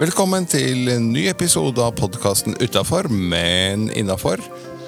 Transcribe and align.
Velkommen 0.00 0.46
til 0.48 0.88
en 0.88 1.10
ny 1.12 1.26
episode 1.28 1.82
av 1.84 1.92
podkasten 1.98 2.54
Utafor, 2.56 3.10
men 3.12 3.90
innafor. 3.92 4.40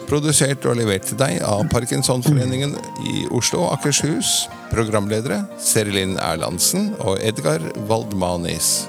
Produsert 0.09 0.65
og 0.65 0.79
levert 0.79 1.05
til 1.05 1.19
deg 1.21 1.43
av 1.45 1.67
Parkinsonforeningen 1.73 2.73
i 3.11 3.27
Oslo 3.29 3.67
og 3.67 3.75
Akershus. 3.77 4.47
Programledere 4.73 5.43
Serilin 5.61 6.17
Erlandsen 6.17 6.95
og 7.05 7.21
Edgar 7.21 7.61
Waldmanis. 7.91 8.87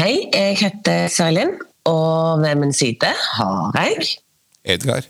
Hei, 0.00 0.14
jeg 0.32 0.60
heter 0.64 1.08
Serilin, 1.12 1.58
og 1.84 2.40
ved 2.40 2.62
min 2.64 2.72
side 2.72 3.12
har 3.36 3.74
jeg 3.76 4.14
Edgar, 4.64 5.04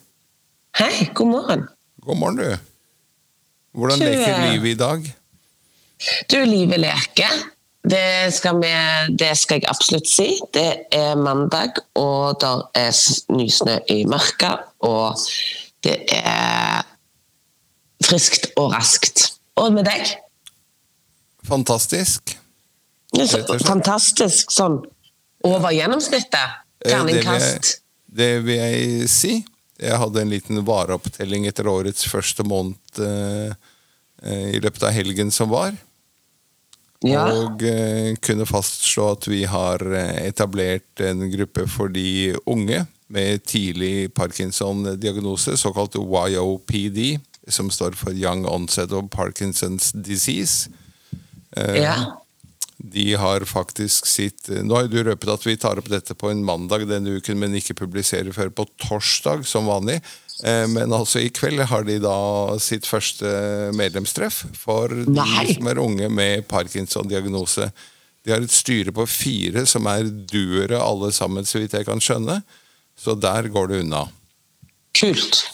Hei, 0.78 1.10
god 1.14 1.26
morgen. 1.26 1.68
God 2.00 2.16
morgen, 2.16 2.36
du. 2.36 2.56
Hvordan 3.78 3.98
leker 3.98 4.34
eh, 4.34 4.52
livet 4.52 4.68
i 4.68 4.78
dag? 4.78 5.08
Du, 6.30 6.38
livet 6.44 6.80
leker. 6.80 7.42
Det 7.90 8.32
skal, 8.36 8.60
vi, 8.60 8.70
det 9.16 9.30
skal 9.38 9.60
jeg 9.60 9.68
absolutt 9.70 10.08
si. 10.08 10.28
Det 10.54 10.86
er 10.92 11.14
mandag, 11.16 11.80
og 11.96 12.40
det 12.40 12.52
er 12.76 12.92
nysnø 13.32 13.78
i 13.88 14.02
mørket, 14.08 14.66
og 14.84 15.20
det 15.84 15.96
er 16.12 16.84
friskt 18.04 18.50
og 18.60 18.72
raskt. 18.74 19.30
Og 19.60 19.72
med 19.72 19.88
deg? 19.88 20.12
Fantastisk. 21.48 22.36
Så 23.10 23.42
fantastisk 23.66 24.52
sånn 24.54 24.78
over 25.44 25.72
gjennomsnittet. 25.74 26.60
Terningkast. 26.84 27.64
det. 27.64 28.20
Det 28.20 28.44
vil 28.44 28.60
jeg 28.60 29.08
si. 29.10 29.34
Jeg 29.80 29.96
hadde 29.96 30.22
en 30.22 30.32
liten 30.32 30.60
vareopptelling 30.66 31.46
etter 31.48 31.68
årets 31.70 32.04
første 32.10 32.44
måned 32.44 33.00
eh, 33.00 33.54
eh, 34.22 34.48
i 34.56 34.60
løpet 34.60 34.84
av 34.84 34.92
helgen 34.96 35.32
som 35.32 35.52
var. 35.52 35.72
Ja. 37.06 37.24
Og 37.32 37.62
eh, 37.64 38.12
kunne 38.20 38.48
fastslå 38.48 39.06
at 39.14 39.28
vi 39.30 39.44
har 39.48 39.80
eh, 39.88 40.26
etablert 40.28 41.00
en 41.00 41.24
gruppe 41.32 41.64
for 41.70 41.92
de 41.92 42.34
unge 42.44 42.84
med 43.10 43.42
tidlig 43.48 44.12
Parkinson-diagnose, 44.14 45.56
såkalt 45.58 45.96
YOPD, 45.96 47.18
som 47.48 47.70
står 47.72 47.96
for 47.98 48.14
Young 48.14 48.44
Onset 48.46 48.92
of 48.92 49.08
Parkinson's 49.10 49.90
Disease. 49.96 50.70
Eh, 51.56 51.80
ja. 51.82 51.96
De 52.80 53.12
har 53.20 53.44
faktisk 53.44 54.06
sitt 54.08 54.48
Nå 54.48 54.72
har 54.78 54.86
du 54.88 55.02
røpet 55.04 55.28
at 55.28 55.42
vi 55.44 55.56
tar 55.60 55.76
opp 55.82 55.88
dette 55.92 56.14
på 56.16 56.30
en 56.32 56.40
mandag 56.44 56.86
denne 56.88 57.18
uken, 57.20 57.36
men 57.38 57.52
ikke 57.58 57.76
publiserer 57.76 58.32
før 58.32 58.48
på 58.56 58.64
torsdag, 58.80 59.44
som 59.46 59.68
vanlig. 59.68 59.98
Eh, 60.44 60.64
Men 60.72 60.92
altså 60.96 61.20
i 61.20 61.28
kveld 61.28 61.60
har 61.68 61.84
de 61.84 61.98
da 62.00 62.56
sitt 62.62 62.88
første 62.88 63.28
medlemstreff 63.76 64.46
for 64.56 64.88
de 64.88 65.12
Nei. 65.12 65.52
som 65.52 65.68
er 65.68 65.82
unge 65.82 66.08
med 66.08 66.46
Parkinson-diagnose. 66.48 67.68
De 68.24 68.32
har 68.32 68.40
et 68.40 68.52
styre 68.52 68.92
på 68.96 69.04
fire 69.08 69.66
som 69.68 69.86
er 69.86 70.08
duere 70.08 70.80
alle 70.80 71.12
sammen, 71.12 71.44
så 71.44 71.60
vidt 71.60 71.76
jeg 71.76 71.84
kan 71.88 72.00
skjønne. 72.00 72.40
Så 72.96 73.14
der 73.20 73.48
går 73.52 73.68
det 73.68 73.82
unna. 73.84 74.06
Kult. 74.96 75.44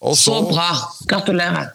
Og 0.00 0.16
Så 0.16 0.32
så, 0.32 0.52
bra. 0.52 0.70
Gratulerer. 1.08 1.72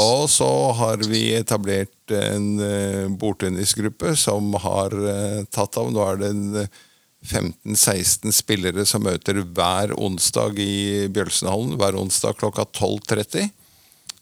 Og 0.00 0.26
så 0.32 0.48
har 0.78 1.02
vi 1.08 1.26
etablert 1.36 2.12
en 2.14 2.48
uh, 2.60 3.08
bordtennisgruppe 3.20 4.14
som 4.16 4.54
har 4.64 4.92
eh, 4.92 5.44
tatt 5.52 5.78
av. 5.80 5.90
Nå 5.92 6.02
er 6.04 6.20
det 6.20 6.30
en 6.32 6.44
eh, 6.62 6.82
15-16 7.24 8.32
spillere 8.36 8.84
som 8.88 9.04
møter 9.06 9.40
hver 9.40 9.94
onsdag 9.96 10.58
i 10.60 11.08
Bjølsenhallen. 11.12 11.78
Hver 11.80 11.96
onsdag 11.96 12.36
klokka 12.40 12.66
12.30. 12.68 13.48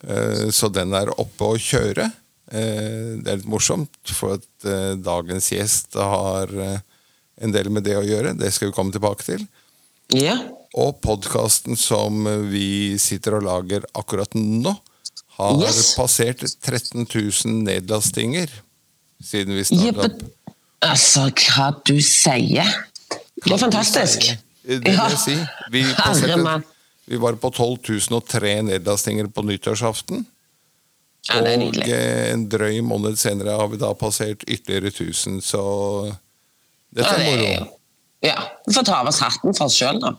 Eh, 0.06 0.46
så 0.54 0.70
den 0.70 0.94
er 0.94 1.10
oppe 1.18 1.50
å 1.50 1.58
kjøre. 1.58 2.08
Eh, 2.52 3.18
det 3.18 3.30
er 3.30 3.40
litt 3.40 3.50
morsomt, 3.50 3.96
for 4.12 4.36
at 4.38 4.68
eh, 4.68 4.94
dagens 5.00 5.50
gjest 5.54 5.98
har 5.98 6.52
eh, 6.52 6.78
en 7.42 7.54
del 7.54 7.70
med 7.74 7.86
det 7.86 7.96
å 7.98 8.06
gjøre. 8.06 8.36
Det 8.38 8.52
skal 8.54 8.70
vi 8.70 8.76
komme 8.76 8.94
tilbake 8.94 9.26
til. 9.26 9.46
Ja. 10.14 10.36
Og 10.78 11.00
podkasten 11.04 11.78
som 11.80 12.26
vi 12.52 12.98
sitter 13.00 13.38
og 13.38 13.46
lager 13.48 13.86
akkurat 13.98 14.36
nå, 14.36 14.76
har 15.38 15.60
Yes. 15.62 15.94
passert 15.96 16.42
13 16.62 17.06
000 17.08 17.62
nedlastinger 17.64 18.48
siden 19.22 19.54
vi 19.54 19.62
Ja, 19.62 19.64
startet 19.92 20.22
opp. 20.22 20.56
altså, 20.82 21.28
hva 21.30 21.70
du 21.86 21.96
sier. 22.02 22.68
Det 23.42 23.52
er 23.52 23.58
fantastisk. 23.58 24.28
Det 24.62 24.78
vil 24.84 24.94
jeg 24.94 25.18
si. 25.18 25.36
Vi, 25.74 25.82
passerte, 25.98 26.62
vi 27.10 27.16
var 27.18 27.34
på 27.42 27.50
12 27.50 27.78
003 28.22 28.62
nedlastinger 28.68 29.26
på 29.34 29.42
nyttårsaften. 29.42 30.26
Ja, 31.28 31.40
det 31.40 31.52
er 31.52 31.54
og 31.54 31.62
nydelig. 31.62 31.88
eh, 31.94 32.32
en 32.32 32.48
drøy 32.50 32.80
måned 32.82 33.16
senere 33.18 33.54
har 33.58 33.68
vi 33.70 33.76
da 33.78 33.92
passert 33.94 34.42
ytterligere 34.46 34.90
1000, 34.90 35.40
så 35.42 35.62
dette 36.92 37.08
er 37.10 37.18
det 37.18 37.26
moro. 37.30 37.78
Ja, 38.22 38.36
Vi 38.66 38.74
får 38.74 38.84
ta 38.86 39.00
av 39.00 39.08
oss 39.10 39.18
hatten 39.22 39.54
for 39.54 39.66
oss 39.66 39.76
sjøl, 39.78 40.00
da. 40.02 40.12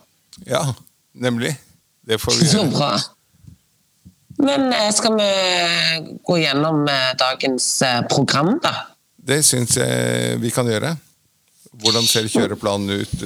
Ja, 0.48 0.62
nemlig. 1.14 1.54
Det 2.06 2.18
får 2.20 2.32
vi 2.40 2.46
Så 2.52 2.58
gjøre. 2.64 2.72
bra. 2.72 2.90
Men 4.44 4.72
eh, 4.72 4.90
skal 4.92 5.16
vi 5.16 5.30
gå 6.22 6.38
gjennom 6.42 6.84
eh, 6.88 7.12
dagens 7.20 7.68
eh, 7.82 8.00
program, 8.10 8.58
da? 8.62 8.74
Det 9.24 9.40
syns 9.46 9.78
jeg 9.80 10.40
vi 10.42 10.52
kan 10.52 10.68
gjøre. 10.68 10.92
Hvordan 11.80 12.04
ser 12.06 12.28
kjøreplanen 12.30 13.00
ut? 13.00 13.24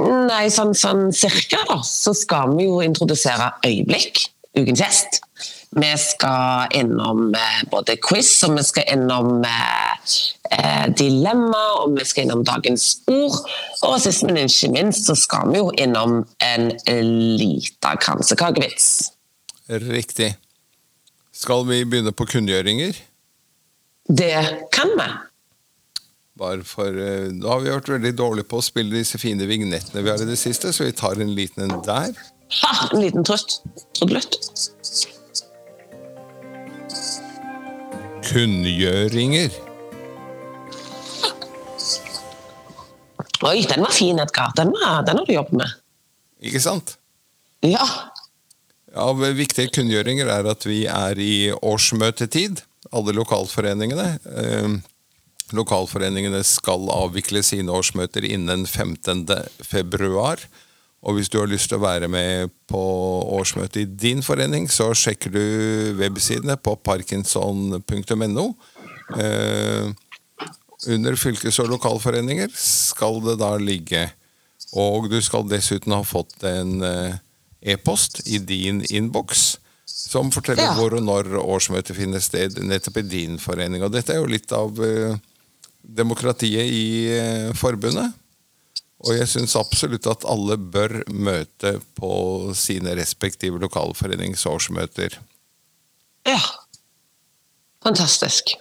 Nei, 0.00 0.44
sånn, 0.52 0.74
sånn 0.76 1.08
cirka, 1.14 1.62
da, 1.68 1.78
så 1.86 2.12
skal 2.16 2.56
vi 2.56 2.66
jo 2.66 2.80
introdusere 2.84 3.52
Øyeblikk, 3.66 4.26
ukens 4.58 4.82
gjest. 4.82 5.20
Vi 5.78 5.90
skal 6.02 6.74
innom 6.74 7.30
både 7.70 7.94
quiz, 8.02 8.32
og 8.46 8.56
vi 8.58 8.64
skal 8.66 8.88
innom 8.90 9.44
eh, 9.46 10.86
dilemma, 10.98 11.62
og 11.84 11.94
vi 11.98 12.06
skal 12.10 12.26
innom 12.26 12.42
dagens 12.46 12.88
ord. 13.10 13.38
Og 13.86 13.96
sist, 14.02 14.26
men 14.26 14.42
ikke 14.42 14.72
minst, 14.74 15.06
så 15.06 15.14
skal 15.18 15.54
vi 15.54 15.62
jo 15.62 15.70
innom 15.78 16.20
en 16.42 16.68
lita 17.38 17.94
kransekakevits. 18.02 18.90
Riktig. 19.70 20.34
Skal 21.30 21.62
vi 21.68 21.84
begynne 21.86 22.12
på 22.12 22.26
kunngjøringer? 22.26 22.96
Det 24.10 24.34
kan 24.74 24.90
vi. 24.98 25.06
Bare 26.40 26.64
for, 26.64 26.88
eh, 26.88 27.30
Nå 27.30 27.48
har 27.48 27.60
vi 27.60 27.70
vært 27.70 27.88
veldig 27.92 28.12
dårlige 28.18 28.48
på 28.50 28.58
å 28.58 28.64
spille 28.64 28.96
disse 28.96 29.18
fine 29.20 29.46
vignettene 29.46 30.02
vi 30.02 30.10
har 30.10 30.18
i 30.22 30.26
det 30.26 30.38
siste, 30.40 30.72
så 30.72 30.88
vi 30.88 30.92
tar 30.96 31.20
en 31.20 31.34
liten 31.36 31.70
en 31.70 31.82
der. 31.86 32.14
Ha, 32.62 32.88
en 32.92 33.02
liten 33.04 33.22
trøst. 33.24 33.60
Trudelutt. 33.94 34.38
Kunngjøringer. 38.26 39.50
Oi, 43.40 43.62
den 43.64 43.84
var 43.86 43.92
fin, 43.94 44.18
Edgar. 44.18 44.50
Den, 44.56 44.72
var, 44.74 45.04
den 45.06 45.16
har 45.20 45.26
du 45.28 45.32
jobbet 45.32 45.52
med. 45.62 45.78
Ikke 46.42 46.60
sant? 46.60 46.96
Ja. 47.62 47.86
Av 48.98 49.20
viktige 49.38 49.70
kunngjøringer 49.70 50.26
er 50.26 50.48
at 50.50 50.64
vi 50.66 50.82
er 50.90 51.18
i 51.22 51.50
årsmøtetid, 51.54 52.64
alle 52.90 53.14
lokalforeningene. 53.14 54.08
Eh, 54.26 54.72
lokalforeningene 55.54 56.42
skal 56.46 56.90
avvikle 56.90 57.42
sine 57.46 57.70
årsmøter 57.70 58.26
innen 58.26 58.66
15. 58.66 59.26
februar. 59.62 60.42
Og 61.06 61.16
hvis 61.16 61.30
du 61.32 61.38
har 61.40 61.48
lyst 61.48 61.70
til 61.70 61.78
å 61.78 61.84
være 61.86 62.10
med 62.12 62.50
på 62.68 62.82
årsmøtet 63.38 63.84
i 63.84 63.88
din 63.88 64.20
forening, 64.26 64.66
så 64.68 64.90
sjekker 64.92 65.32
du 65.32 65.44
websidene 66.00 66.58
på 66.60 66.74
parkinson.no. 66.84 68.46
Eh, 69.16 69.86
under 70.90 71.16
fylkes- 71.20 71.62
og 71.62 71.70
lokalforeninger 71.76 72.50
skal 72.58 73.22
det 73.24 73.38
da 73.40 73.54
ligge. 73.60 74.08
Og 74.76 75.08
du 75.10 75.18
skal 75.22 75.48
dessuten 75.48 75.94
ha 75.94 76.02
fått 76.06 76.42
en 76.46 76.82
eh, 76.84 77.18
e-post 77.62 78.22
i 78.26 78.38
din 78.38 78.82
innboks 78.90 79.58
som 79.84 80.30
forteller 80.32 80.62
Ja. 80.64 80.74
hvor 80.78 80.94
og 80.96 81.02
når 81.04 81.34
årsmøtet 81.40 81.96
finner 81.96 82.22
sted 82.24 82.56
nettopp 82.62 82.96
i 83.02 83.02
din 83.02 83.38
forening. 83.38 83.82
Og 83.82 83.92
dette 83.92 84.14
er 84.14 84.20
jo 84.22 84.30
litt 84.30 84.52
av 84.52 84.78
eh, 84.84 85.16
demokratiet 85.82 86.66
i 86.70 86.86
eh, 87.12 87.52
forbundet. 87.58 88.14
Og 89.00 89.16
jeg 89.16 89.28
syns 89.32 89.56
absolutt 89.56 90.06
at 90.10 90.26
alle 90.28 90.56
bør 90.60 91.00
møte 91.08 91.78
på 91.96 92.52
sine 92.56 92.92
respektive 92.98 93.60
lokalforeningsårsmøter. 93.62 95.16
Ja. 96.28 96.40
Fantastisk. 97.82 98.52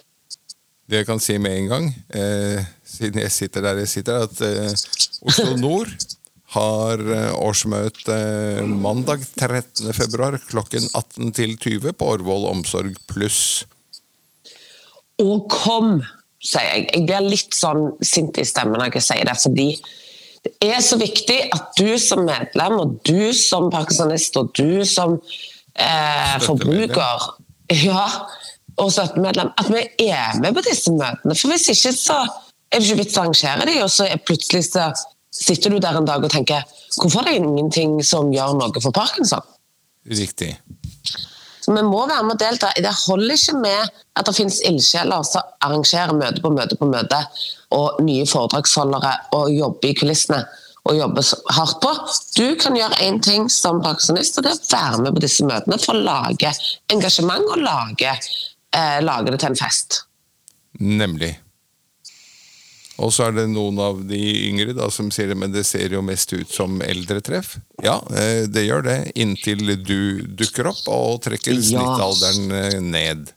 Det 0.90 1.02
jeg 1.04 1.06
kan 1.10 1.20
si 1.22 1.36
med 1.38 1.58
en 1.58 1.68
gang, 1.70 1.90
eh, 2.16 2.64
siden 2.88 3.20
jeg 3.22 3.32
sitter 3.36 3.62
der 3.62 3.82
jeg 3.84 3.92
sitter, 3.92 4.24
at 4.26 4.42
eh, 4.42 4.72
Oslo 5.28 5.58
Nord 5.60 5.92
har 6.56 7.02
eh, 7.14 7.34
årsmøte 7.38 8.16
mandag 8.66 9.26
13. 9.38 9.92
februar 9.94 10.40
klokken 10.50 10.88
18 10.98 11.34
til 11.38 11.56
20 11.58 11.94
på 11.98 12.14
Årvoll 12.16 12.48
Omsorg 12.50 12.98
pluss. 13.12 13.66
Og 15.22 15.46
kom, 15.52 16.00
sier 16.42 16.66
jeg. 16.66 16.88
Jeg 16.96 17.06
blir 17.06 17.28
litt 17.28 17.58
sånn 17.58 17.92
sint 18.06 18.40
i 18.42 18.48
stemmen 18.48 18.82
når 18.82 18.98
jeg 18.98 19.08
sier 19.12 19.30
det, 19.30 19.38
fordi 19.42 19.70
det 20.40 20.70
er 20.72 20.82
så 20.82 20.98
viktig 21.00 21.38
at 21.54 21.74
du 21.78 21.98
som 22.02 22.24
medlem, 22.26 22.78
og 22.80 22.98
du 23.06 23.34
som 23.36 23.68
parkinsonist, 23.74 24.38
og 24.40 24.54
du 24.56 24.86
som 24.88 25.18
eh, 25.76 26.36
forbruker 26.46 27.28
ja, 27.84 28.06
og 28.80 28.94
støttemedlem, 28.96 29.52
at 29.60 29.70
vi 29.70 29.84
er 30.08 30.40
med 30.42 30.56
på 30.56 30.64
disse 30.66 30.94
møtene. 30.96 31.36
For 31.36 31.52
hvis 31.52 31.68
ikke, 31.76 31.94
så 31.94 32.22
er 32.24 32.80
det 32.80 32.88
ikke 32.88 33.02
vits 33.04 33.18
å 33.18 33.26
arrangere 33.26 33.68
de, 33.70 33.78
og 33.84 33.92
så 33.94 34.08
er 34.08 34.24
plutselig 34.24 34.64
så 34.70 34.88
sitter 35.34 35.74
du 35.74 35.80
der 35.80 35.98
en 36.00 36.08
dag 36.08 36.24
og 36.24 36.32
tenker 36.34 36.66
hvorfor 37.00 37.22
er 37.24 37.32
det 37.32 37.40
ingenting 37.42 38.00
som 38.06 38.32
gjør 38.34 38.56
noe 38.58 38.82
for 38.82 38.96
parkinson? 38.96 39.44
Riktig. 40.10 40.56
Så 41.60 41.76
vi 41.76 41.84
må 41.86 42.06
være 42.08 42.24
med 42.26 42.38
og 42.38 42.42
delta. 42.42 42.72
Det 42.76 42.94
holder 43.06 43.36
ikke 43.36 43.58
med 43.60 44.00
at 44.18 44.26
det 44.26 44.36
finnes 44.36 44.62
ildsjeler 44.66 45.26
som 45.28 45.52
arrangerer 45.66 46.16
møte 46.18 46.42
på 46.42 46.52
møte 46.56 46.78
på 46.80 46.88
møte, 46.90 47.20
og 47.76 48.00
nye 48.02 48.26
foredragsholdere 48.26 49.12
og 49.38 49.52
jobber 49.54 49.92
i 49.92 49.98
kulissene 50.00 50.40
og 50.90 50.96
jobber 50.98 51.28
hardt 51.54 51.82
på. 51.84 51.92
Du 52.38 52.56
kan 52.58 52.78
gjøre 52.78 53.02
én 53.06 53.20
ting 53.22 53.50
som 53.54 53.84
parkinsonist, 53.84 54.40
og 54.40 54.48
det 54.48 54.54
er 54.56 54.58
å 54.58 54.72
være 54.72 55.04
med 55.04 55.18
på 55.18 55.26
disse 55.26 55.46
møtene 55.46 55.78
for 55.82 55.94
å 55.98 56.06
lage 56.08 56.54
engasjement 56.90 57.46
og 57.52 57.62
lage, 57.62 58.16
eh, 58.74 58.98
lage 59.04 59.32
det 59.36 59.42
til 59.44 59.52
en 59.52 59.60
fest. 59.60 60.02
Nemlig. 60.80 61.36
Og 63.00 63.14
så 63.16 63.30
er 63.30 63.36
det 63.38 63.46
noen 63.54 63.80
av 63.80 64.02
de 64.10 64.20
yngre 64.50 64.74
da, 64.76 64.90
som 64.92 65.08
sier 65.14 65.32
men 65.40 65.54
det 65.56 65.64
ser 65.68 65.94
jo 65.96 66.02
mest 66.04 66.34
ut 66.36 66.52
som 66.52 66.82
eldretreff. 66.84 67.56
Ja, 67.84 67.98
eh, 68.12 68.44
det 68.52 68.66
gjør 68.68 68.84
det, 68.88 68.98
inntil 69.16 69.78
du 69.88 70.00
dukker 70.40 70.68
opp 70.74 70.82
og 70.92 71.22
trekker 71.24 71.56
snittalderen 71.64 72.52
eh, 72.60 72.80
ned. 72.84 73.32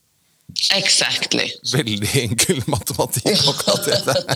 Exactly. 0.77 1.47
Veldig 1.73 2.11
enkel 2.27 2.59
matematikk, 2.75 3.39
akkurat 3.55 3.87
det 3.87 4.01
der. 4.05 4.35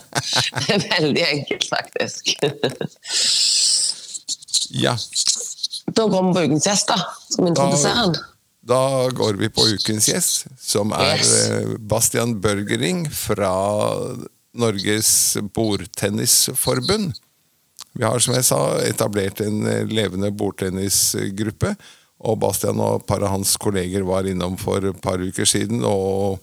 Er 0.70 0.86
veldig 0.94 1.26
enkelt, 1.32 1.66
faktisk. 1.74 2.32
Ja, 4.70 4.96
Da 5.94 6.06
går 6.10 6.24
vi 6.26 6.32
på 6.34 6.40
ukens 6.48 6.66
gjest, 6.66 6.88
da. 6.90 6.96
Som 7.30 7.46
introduserer 7.46 7.94
han. 8.00 8.16
da 8.66 8.80
går 9.14 9.36
vi 9.38 9.48
på 9.54 9.62
ukens 9.76 10.08
gjest, 10.10 10.46
som 10.58 10.90
er 10.96 11.20
Yes. 11.20 11.30
eh, 11.50 11.68
Bastian 11.78 12.32
Børgering 12.42 13.04
fra 13.14 13.52
Norges 14.60 15.10
bordtennisforbund. 15.54 17.14
Vi 17.96 18.04
har, 18.04 18.18
som 18.20 18.34
jeg 18.36 18.44
sa, 18.44 18.58
etablert 18.84 19.40
en 19.44 19.62
eh, 19.68 19.86
levende 19.88 20.32
bordtennisgruppe. 20.36 21.74
Og 22.26 22.38
Bastian 22.40 22.80
og 22.80 23.00
et 23.00 23.08
par 23.08 23.24
av 23.24 23.34
hans 23.34 23.54
kolleger 23.60 24.04
var 24.08 24.28
innom 24.28 24.56
for 24.60 24.84
et 24.88 25.00
par 25.04 25.20
uker 25.20 25.48
siden 25.48 25.84
og, 25.84 26.40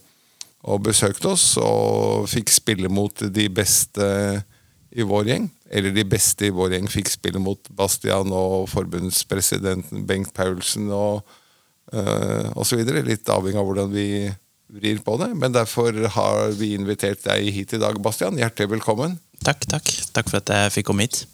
og 0.62 0.84
besøkte 0.86 1.34
oss. 1.34 1.54
Og 1.62 2.30
fikk 2.32 2.54
spille 2.54 2.92
mot 2.94 3.26
de 3.38 3.48
beste 3.54 4.08
i 4.94 5.06
vår 5.06 5.30
gjeng. 5.30 5.48
Eller 5.74 5.94
de 5.94 6.06
beste 6.06 6.48
i 6.48 6.54
vår 6.54 6.76
gjeng 6.76 6.90
fikk 6.92 7.10
spille 7.14 7.42
mot 7.42 7.70
Bastian 7.74 8.34
og 8.34 8.68
forbundspresidenten 8.74 10.06
Bengt 10.10 10.34
Paulsen 10.38 10.92
og, 10.94 11.24
øh, 11.94 12.50
og 12.54 12.66
så 12.70 12.78
videre. 12.78 13.06
Litt 13.06 13.30
avhengig 13.34 13.62
av 13.62 13.70
hvordan 13.70 13.94
vi 13.94 14.08
vrir 14.74 15.00
på 15.06 15.18
det. 15.22 15.30
Men 15.38 15.54
derfor 15.54 15.94
har 16.16 16.54
vi 16.58 16.74
invitert 16.78 17.24
deg 17.28 17.52
hit 17.54 17.76
i 17.78 17.82
dag, 17.82 18.00
Bastian. 18.04 18.40
Hjertelig 18.42 18.72
velkommen. 18.78 19.20
Takk, 19.44 19.68
takk. 19.70 19.92
Takk 20.16 20.32
for 20.32 20.42
at 20.42 20.50
jeg 20.56 20.74
fikk 20.80 20.90
komme 20.90 21.06
hit. 21.08 21.26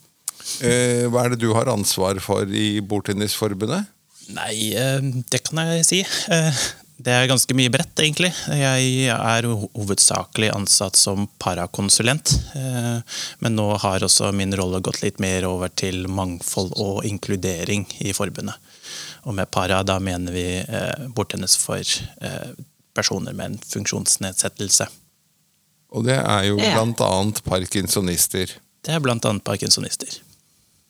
Eh, 0.65 1.05
hva 1.11 1.25
er 1.25 1.33
det 1.35 1.41
du 1.43 1.51
har 1.53 1.69
ansvar 1.71 2.19
for 2.23 2.47
i 2.49 2.79
Bordtennisforbundet? 2.81 3.87
Nei, 4.33 4.73
eh, 4.77 4.99
det 5.31 5.43
kan 5.47 5.63
jeg 5.65 5.87
si. 5.87 6.03
Eh, 6.31 6.67
Det 6.99 7.13
er 7.15 7.29
ganske 7.31 7.55
mye 7.55 7.71
bredt, 7.71 7.95
egentlig. 8.03 8.33
Jeg 8.51 9.05
er 9.07 9.45
hovedsakelig 9.47 10.49
ansatt 10.51 10.97
som 10.99 11.29
parakonsulent. 11.39 12.33
eh, 12.59 12.99
Men 13.39 13.55
nå 13.55 13.69
har 13.79 14.03
også 14.03 14.33
min 14.35 14.51
rolle 14.51 14.81
gått 14.81 15.01
litt 15.01 15.17
mer 15.17 15.47
over 15.47 15.69
til 15.69 16.09
mangfold 16.09 16.73
og 16.75 17.05
inkludering 17.05 17.87
i 18.01 18.11
forbundet. 18.11 18.55
Og 19.23 19.33
med 19.33 19.49
para, 19.49 19.81
da 19.83 19.97
mener 19.99 20.33
vi 20.33 20.65
bordtennis 21.15 21.55
for 21.55 21.79
personer 22.99 23.33
med 23.35 23.53
en 23.55 23.59
funksjonsnedsettelse. 23.73 24.87
Og 25.95 26.05
det 26.05 26.19
er 26.21 26.43
jo 26.51 26.57
Ja. 26.61 26.75
blant 26.77 26.99
annet 27.01 27.43
parkinsonister. 27.47 28.51
Det 28.85 28.93
er 28.93 28.99
blant 29.01 29.25
annet 29.25 29.43
parkinsonister. 29.47 30.19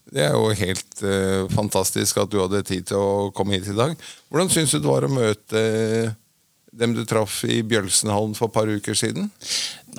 Det 0.10 0.24
er 0.26 0.34
jo 0.34 0.50
helt 0.58 1.04
uh, 1.06 1.46
fantastisk 1.54 2.18
at 2.18 2.32
du 2.34 2.40
hadde 2.42 2.64
tid 2.66 2.88
til 2.90 2.98
å 2.98 3.30
komme 3.32 3.54
hit 3.60 3.68
i 3.70 3.78
dag. 3.78 3.94
Hvordan 4.32 4.50
syns 4.50 4.74
du 4.74 4.80
det 4.82 4.90
var 4.90 5.06
å 5.06 5.12
møte 5.14 5.62
dem 6.80 6.94
du 6.98 7.04
traff 7.06 7.44
i 7.50 7.62
Bjølsenhallen 7.66 8.36
for 8.38 8.50
et 8.50 8.56
par 8.56 8.70
uker 8.70 8.98
siden? 8.98 9.30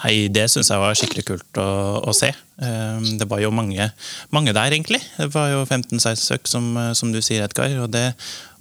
Nei, 0.00 0.28
det 0.32 0.48
syns 0.50 0.70
jeg 0.70 0.82
var 0.82 0.94
skikkelig 0.98 1.24
kult 1.28 1.58
å, 1.62 1.68
å 2.06 2.14
se. 2.14 2.30
Um, 2.62 3.06
Det 3.18 3.26
var 3.30 3.40
jo 3.42 3.50
mange, 3.54 3.88
mange 4.34 4.52
der, 4.54 4.70
egentlig. 4.74 5.00
Det 5.18 5.30
var 5.34 5.50
jo 5.54 5.64
15-16 5.66 6.22
søk, 6.26 6.46
som, 6.50 6.68
eh, 6.78 6.92
som 6.98 7.10
du 7.14 7.18
sier, 7.22 7.42
Edgar. 7.46 7.70
Og 7.84 7.90
det 7.94 8.08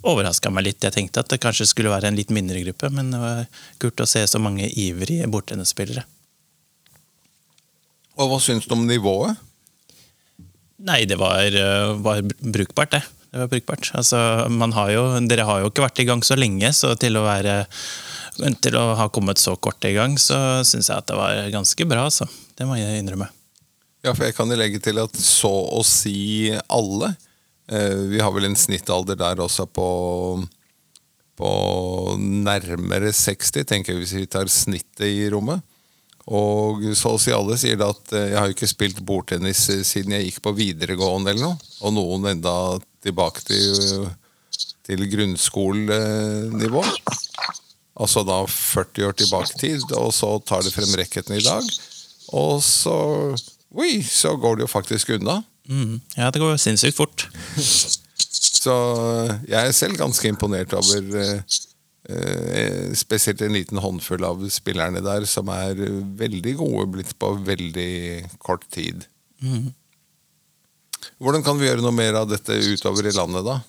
overraska 0.06 0.52
meg 0.52 0.68
litt. 0.68 0.84
Jeg 0.84 0.96
tenkte 0.96 1.24
at 1.24 1.30
det 1.32 1.40
kanskje 1.42 1.68
skulle 1.68 1.92
være 1.92 2.10
en 2.10 2.18
litt 2.18 2.32
mindre 2.34 2.62
gruppe, 2.64 2.90
men 2.94 3.12
det 3.12 3.20
var 3.20 3.44
kult 3.82 4.02
å 4.04 4.08
se 4.08 4.24
så 4.28 4.40
mange 4.42 4.68
ivrige 4.68 5.28
bordtennisspillere. 5.30 6.06
Og 8.20 8.28
hva 8.28 8.40
syns 8.42 8.68
du 8.68 8.74
om 8.76 8.84
nivået? 8.88 9.38
Nei, 10.80 11.04
det 11.04 11.18
var, 11.20 11.44
eh, 11.44 11.94
var 12.00 12.22
brukbart, 12.24 12.90
det. 12.96 13.02
Det 13.30 13.38
var 13.38 13.50
brukbart. 13.52 13.90
Altså, 13.94 14.48
man 14.48 14.72
har 14.72 14.90
jo, 14.90 15.02
dere 15.28 15.44
har 15.44 15.60
jo 15.60 15.70
ikke 15.70 15.84
vært 15.84 16.00
i 16.00 16.08
gang 16.08 16.22
så 16.24 16.36
lenge, 16.36 16.72
så 16.74 16.96
til 16.98 17.20
å 17.20 17.26
være 17.26 17.64
til 18.64 18.76
å 18.78 18.94
ha 18.96 19.08
kommet 19.12 19.38
så 19.38 19.56
kort 19.60 19.84
i 19.84 19.92
gang, 19.92 20.16
så 20.16 20.64
syns 20.64 20.88
jeg 20.88 20.96
at 20.96 21.06
det 21.10 21.18
var 21.18 21.50
ganske 21.52 21.86
bra. 21.88 22.08
Så. 22.10 22.26
Det 22.56 22.66
må 22.66 22.78
jeg 22.78 23.02
innrømme. 23.02 23.28
Ja, 24.00 24.14
for 24.14 24.24
jeg 24.24 24.34
kan 24.34 24.48
legge 24.48 24.80
til 24.80 24.98
at 25.02 25.16
så 25.20 25.50
å 25.76 25.82
si 25.84 26.48
alle 26.72 27.12
Vi 27.70 28.18
har 28.18 28.32
vel 28.34 28.48
en 28.48 28.56
snittalder 28.58 29.14
der 29.14 29.42
også 29.44 29.66
på 29.70 29.86
på 31.40 32.16
nærmere 32.20 33.12
60, 33.16 33.64
tenker 33.64 33.94
jeg 33.94 34.02
hvis 34.02 34.16
vi 34.18 34.28
tar 34.30 34.50
snittet 34.52 35.08
i 35.08 35.28
rommet. 35.32 35.62
Og 36.30 36.84
så 36.98 37.14
å 37.16 37.20
si 37.20 37.32
alle 37.34 37.56
sier 37.58 37.78
det 37.80 37.88
at 37.88 38.12
eh, 38.14 38.28
jeg 38.30 38.38
har 38.38 38.48
jo 38.50 38.54
ikke 38.54 38.70
spilt 38.70 39.00
bordtennis 39.06 39.64
eh, 39.72 39.80
siden 39.86 40.14
jeg 40.14 40.28
gikk 40.28 40.42
på 40.44 40.52
videregående 40.58 41.32
eller 41.32 41.46
noe. 41.48 41.70
Og 41.80 41.94
noen 41.96 42.28
enda 42.34 42.54
tilbake 43.02 43.42
til, 43.48 44.04
til 44.86 45.06
grunnskolenivå. 45.14 46.84
Altså 48.00 48.22
da 48.28 48.42
40 48.46 49.08
år 49.08 49.16
tilbake 49.18 49.56
i 49.56 49.62
tid, 49.64 49.86
og 49.96 50.12
så 50.14 50.36
tar 50.46 50.62
det 50.64 50.74
frem 50.76 50.92
racketen 51.00 51.38
i 51.40 51.44
dag. 51.44 51.66
Og 52.36 52.60
så 52.64 52.98
Oi, 53.70 54.00
så 54.02 54.32
går 54.34 54.56
det 54.58 54.64
jo 54.64 54.70
faktisk 54.70 55.12
unna. 55.14 55.36
Mm. 55.70 56.00
Ja, 56.16 56.30
det 56.34 56.42
går 56.42 56.58
sinnssykt 56.60 56.98
fort. 56.98 57.28
Så 58.60 58.74
jeg 59.48 59.58
er 59.60 59.72
selv 59.72 59.96
ganske 60.00 60.28
imponert 60.28 60.74
over 60.76 61.14
eh, 61.22 61.60
eh, 62.12 62.90
spesielt 62.98 63.40
en 63.44 63.54
liten 63.56 63.80
håndfull 63.80 64.26
av 64.26 64.42
spillerne 64.52 65.00
der 65.04 65.24
som 65.30 65.48
er 65.54 65.78
veldig 66.20 66.56
gode 66.60 66.88
blitt 66.98 67.14
på 67.20 67.32
veldig 67.46 67.92
kort 68.42 68.66
tid. 68.74 69.06
Hvordan 71.20 71.44
kan 71.46 71.56
vi 71.60 71.70
gjøre 71.70 71.84
noe 71.84 71.96
mer 71.96 72.18
av 72.20 72.28
dette 72.28 72.58
utover 72.74 73.08
i 73.08 73.16
landet, 73.16 73.46
da? 73.46 73.60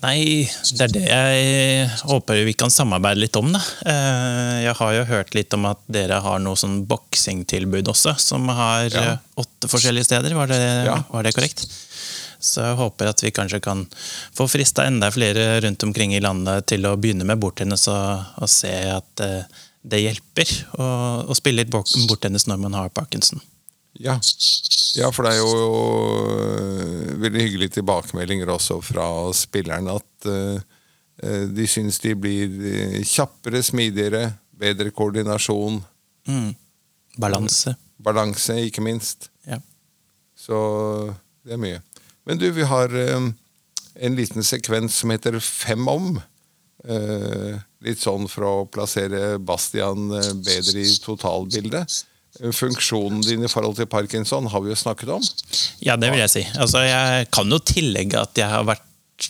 Nei, 0.00 0.48
det 0.72 0.86
er 0.86 0.92
det 0.94 1.02
jeg 1.04 1.88
håper 2.08 2.38
vi 2.46 2.54
kan 2.56 2.72
samarbeide 2.72 3.20
litt 3.20 3.36
om. 3.36 3.50
Da. 3.52 3.60
Eh, 3.84 4.62
Jeg 4.64 4.74
har 4.78 4.92
jo 4.96 5.02
hørt 5.10 5.34
litt 5.36 5.52
om 5.52 5.66
at 5.68 5.82
dere 5.92 6.20
har 6.24 6.38
noe 6.40 6.56
sånn 6.56 6.86
boksingtilbud 6.88 7.90
også, 7.92 8.14
som 8.18 8.48
har 8.48 8.88
Ja. 8.88 9.02
eh, 9.12 9.18
åtte 9.36 9.68
forskjellige 9.68 10.04
steder. 10.08 10.34
Var 10.34 10.46
det, 10.48 10.60
Ja. 10.86 11.02
var 11.12 11.22
det 11.22 11.34
korrekt? 11.34 11.66
Så 12.40 12.62
jeg 12.64 12.76
håper 12.76 13.06
at 13.08 13.20
vi 13.22 13.30
kanskje 13.30 13.60
kan 13.62 13.86
få 14.34 14.48
frista 14.48 14.86
enda 14.86 15.10
flere 15.10 15.60
rundt 15.60 15.82
omkring 15.84 16.14
i 16.14 16.20
landet 16.20 16.66
til 16.66 16.82
å 16.86 16.96
begynne 16.96 17.24
med 17.24 17.38
bordtennis 17.38 17.86
og, 17.88 18.24
og 18.40 18.48
se 18.48 18.72
at 18.90 19.20
eh, 19.20 19.44
det 19.84 20.00
hjelper 20.00 20.48
å, 20.78 21.28
å 21.28 21.34
spille 21.36 21.62
litt 21.64 21.70
bordtennis 21.70 22.46
når 22.48 22.58
man 22.58 22.72
har 22.72 22.88
parkinson. 22.88 23.40
Ja. 24.02 24.16
ja, 24.98 25.08
for 25.14 25.22
det 25.22 25.32
er 25.32 25.38
jo 25.38 25.50
øh, 26.34 27.20
veldig 27.22 27.42
hyggelige 27.46 27.74
tilbakemeldinger 27.78 28.50
også 28.50 28.80
fra 28.82 29.06
spillerne 29.36 29.94
at 30.00 30.26
øh, 30.26 30.58
øh, 31.22 31.44
de 31.56 31.66
syns 31.70 32.00
de 32.02 32.14
blir 32.18 32.48
kjappere, 33.06 33.62
smidigere, 33.62 34.32
bedre 34.58 34.90
koordinasjon, 34.90 35.82
Mm. 36.26 36.52
Balanse. 37.20 37.72
balanse, 38.04 38.54
ikke 38.62 38.80
minst. 38.80 39.30
Ja. 39.46 39.56
Så 40.38 40.58
det 41.44 41.56
er 41.56 41.58
mye. 41.58 41.80
Men 42.26 42.38
du, 42.38 42.44
vi 42.54 42.62
har 42.62 42.94
en 42.94 44.14
liten 44.14 44.42
sekvens 44.46 45.00
som 45.02 45.10
heter 45.10 45.40
Fem 45.42 45.88
om. 45.90 46.20
Litt 47.82 47.98
sånn 47.98 48.28
for 48.30 48.46
å 48.46 48.52
plassere 48.70 49.34
Bastian 49.42 50.08
bedre 50.46 50.84
i 50.86 50.94
totalbildet. 51.02 52.04
Funksjonen 52.40 53.20
din 53.26 53.44
i 53.44 53.50
forhold 53.50 53.76
til 53.76 53.88
parkinson 53.92 54.46
har 54.48 54.62
vi 54.64 54.72
jo 54.72 54.78
snakket 54.78 55.10
om. 55.12 55.26
Ja, 55.84 55.98
det 56.00 56.08
vil 56.14 56.22
jeg 56.22 56.32
si. 56.32 56.44
Altså, 56.56 56.80
jeg 56.86 57.28
kan 57.34 57.52
jo 57.52 57.60
tillegge 57.60 58.22
at 58.22 58.40
jeg 58.40 58.48
har 58.48 58.64
vært 58.68 58.88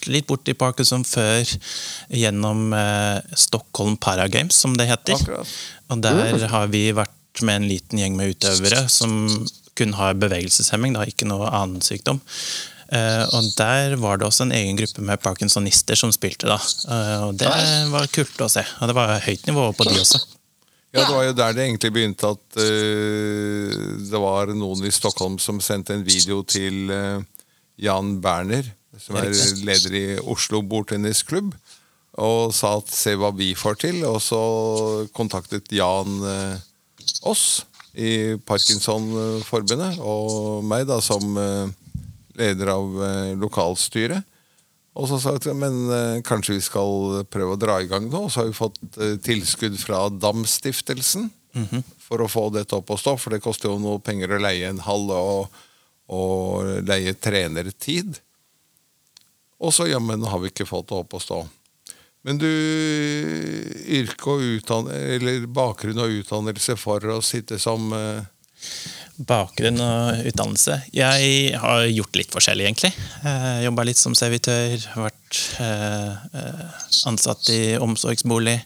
litt 0.09 0.29
borti 0.29 0.55
Parkinson 0.57 1.03
før 1.05 1.43
gjennom 2.09 2.71
eh, 2.77 3.35
Stockholm 3.37 3.99
Paragames, 4.01 4.57
som 4.57 4.77
det 4.79 4.89
heter. 4.89 5.19
Akkurat. 5.19 5.57
Og 5.93 6.05
der 6.05 6.47
har 6.49 6.71
vi 6.73 6.87
vært 6.97 7.43
med 7.45 7.63
en 7.63 7.69
liten 7.69 8.01
gjeng 8.01 8.17
med 8.17 8.37
utøvere 8.37 8.87
som 8.93 9.27
kun 9.79 9.95
har 9.97 10.19
bevegelseshemming, 10.21 10.97
da, 10.97 11.07
ikke 11.09 11.29
noe 11.29 11.49
annen 11.49 11.83
sykdom. 11.85 12.21
Uh, 12.93 13.25
og 13.33 13.47
der 13.57 13.95
var 13.97 14.19
det 14.21 14.27
også 14.27 14.45
en 14.45 14.53
egen 14.53 14.77
gruppe 14.77 15.01
med 15.01 15.21
parkinsonister 15.25 15.97
som 15.97 16.13
spilte, 16.13 16.45
da. 16.51 16.59
Uh, 16.85 17.29
og 17.31 17.39
det 17.41 17.49
var 17.89 18.11
kult 18.13 18.45
å 18.45 18.51
se. 18.53 18.67
Og 18.83 18.91
det 18.91 18.97
var 18.99 19.15
høyt 19.25 19.49
nivå 19.49 19.71
på 19.79 19.87
de 19.89 19.97
også. 19.97 20.21
Ja, 20.93 21.07
Det 21.07 21.15
var 21.15 21.25
jo 21.25 21.33
der 21.33 21.55
det 21.57 21.65
egentlig 21.65 21.91
begynte 21.95 22.31
at 22.35 22.57
uh, 22.61 23.77
det 24.13 24.21
var 24.21 24.53
noen 24.53 24.85
i 24.85 24.93
Stockholm 24.93 25.39
som 25.41 25.61
sendte 25.65 25.97
en 25.97 26.05
video 26.05 26.43
til 26.45 26.93
uh, 26.93 27.25
Jan 27.81 28.19
Berner, 28.21 28.69
som 29.01 29.17
er 29.17 29.31
leder 29.65 29.97
i 29.97 30.05
Oslo 30.21 30.61
bordtennisklubb, 30.61 31.55
og 32.21 32.53
sa 32.53 32.75
at 32.77 32.93
se 32.93 33.15
hva 33.17 33.31
vi 33.33 33.55
får 33.57 33.81
til. 33.87 34.03
Og 34.05 34.21
så 34.21 34.43
kontaktet 35.17 35.73
Jan 35.73 36.21
uh, 36.21 36.61
oss 37.25 37.65
i 37.97 38.37
Parkinsonforbundet, 38.45 39.97
og 40.05 40.61
meg 40.65 40.85
da 40.89 41.01
som 41.05 41.25
leder 42.37 42.71
av 42.73 42.95
lokalstyret. 43.37 44.25
Og 44.93 45.09
så 45.09 45.19
sa 45.21 45.33
jeg 45.39 45.57
men 45.57 45.87
eh, 45.89 46.23
kanskje 46.27 46.59
vi 46.59 46.65
skal 46.65 47.23
prøve 47.33 47.55
å 47.55 47.61
dra 47.61 47.79
i 47.81 47.89
gang 47.89 48.11
nå. 48.11 48.27
Og 48.27 48.33
Så 48.33 48.43
har 48.43 48.51
vi 48.51 48.57
fått 48.57 48.81
eh, 49.01 49.17
tilskudd 49.25 49.79
fra 49.81 50.05
Dam-stiftelsen 50.13 51.31
mm 51.55 51.67
-hmm. 51.71 51.83
for 51.99 52.21
å 52.21 52.29
få 52.29 52.51
dette 52.51 52.77
opp 52.77 52.91
og 52.91 53.01
stå. 53.01 53.17
For 53.17 53.31
det 53.31 53.41
koster 53.41 53.69
jo 53.69 53.79
noe 53.79 54.01
penger 54.01 54.33
å 54.33 54.43
leie 54.43 54.69
en 54.69 54.85
hall 54.85 55.11
og, 55.11 55.49
og 56.09 56.85
leie 56.85 57.15
trenertid. 57.15 58.21
Og 59.63 59.73
så 59.73 59.87
jammen 59.87 60.25
har 60.25 60.39
vi 60.39 60.51
ikke 60.51 60.67
fått 60.67 60.89
det 60.89 60.99
opp 60.99 61.15
og 61.15 61.23
stå. 61.23 61.49
Men 62.23 62.39
du, 62.39 62.51
yrke 63.99 64.31
og 64.31 64.43
utdannelse, 64.43 65.15
eller 65.17 65.47
bakgrunn 65.47 65.99
og 65.99 66.21
utdannelse 66.21 66.77
for 66.77 67.05
å 67.07 67.23
sitte 67.23 67.59
som 67.59 67.93
eh, 67.93 68.23
Bakgrunn 69.21 69.77
og 69.85 70.27
utdannelse. 70.31 70.79
Jeg 70.97 71.57
har 71.61 71.85
gjort 71.91 72.17
litt 72.17 72.33
forskjellig, 72.33 72.65
egentlig. 72.65 72.91
Eh, 73.29 73.61
Jobba 73.67 73.85
litt 73.85 74.01
som 74.01 74.15
servitør, 74.17 74.79
vært 74.97 75.41
eh, 75.61 76.39
ansatt 77.11 77.51
i 77.53 77.61
omsorgsbolig. 77.77 78.57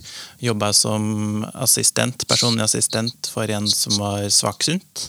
Jobba 0.47 0.71
som 0.77 1.43
assistent, 1.51 2.27
personlig 2.31 2.63
assistent 2.69 3.31
for 3.33 3.51
en 3.51 3.67
som 3.71 3.99
var 3.99 4.29
svaksynt. 4.31 5.09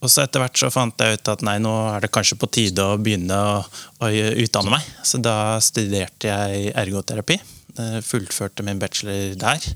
Og 0.00 0.08
så 0.08 0.24
etter 0.24 0.40
hvert 0.40 0.56
så 0.56 0.72
fant 0.72 0.96
jeg 1.02 1.18
ut 1.18 1.32
at 1.34 1.44
nei, 1.44 1.58
nå 1.60 1.74
er 1.92 2.06
det 2.06 2.12
kanskje 2.14 2.38
på 2.40 2.48
tide 2.54 2.86
å 2.86 2.98
begynne 3.02 3.36
å, 3.36 3.62
å 4.00 4.10
utdanne 4.44 4.72
meg. 4.72 4.90
Så 5.04 5.20
da 5.20 5.58
studerte 5.60 6.32
jeg 6.32 6.72
ergoterapi. 6.72 7.36
Eh, 7.76 8.00
fullførte 8.06 8.64
min 8.64 8.80
bachelor 8.80 9.36
der. 9.36 9.72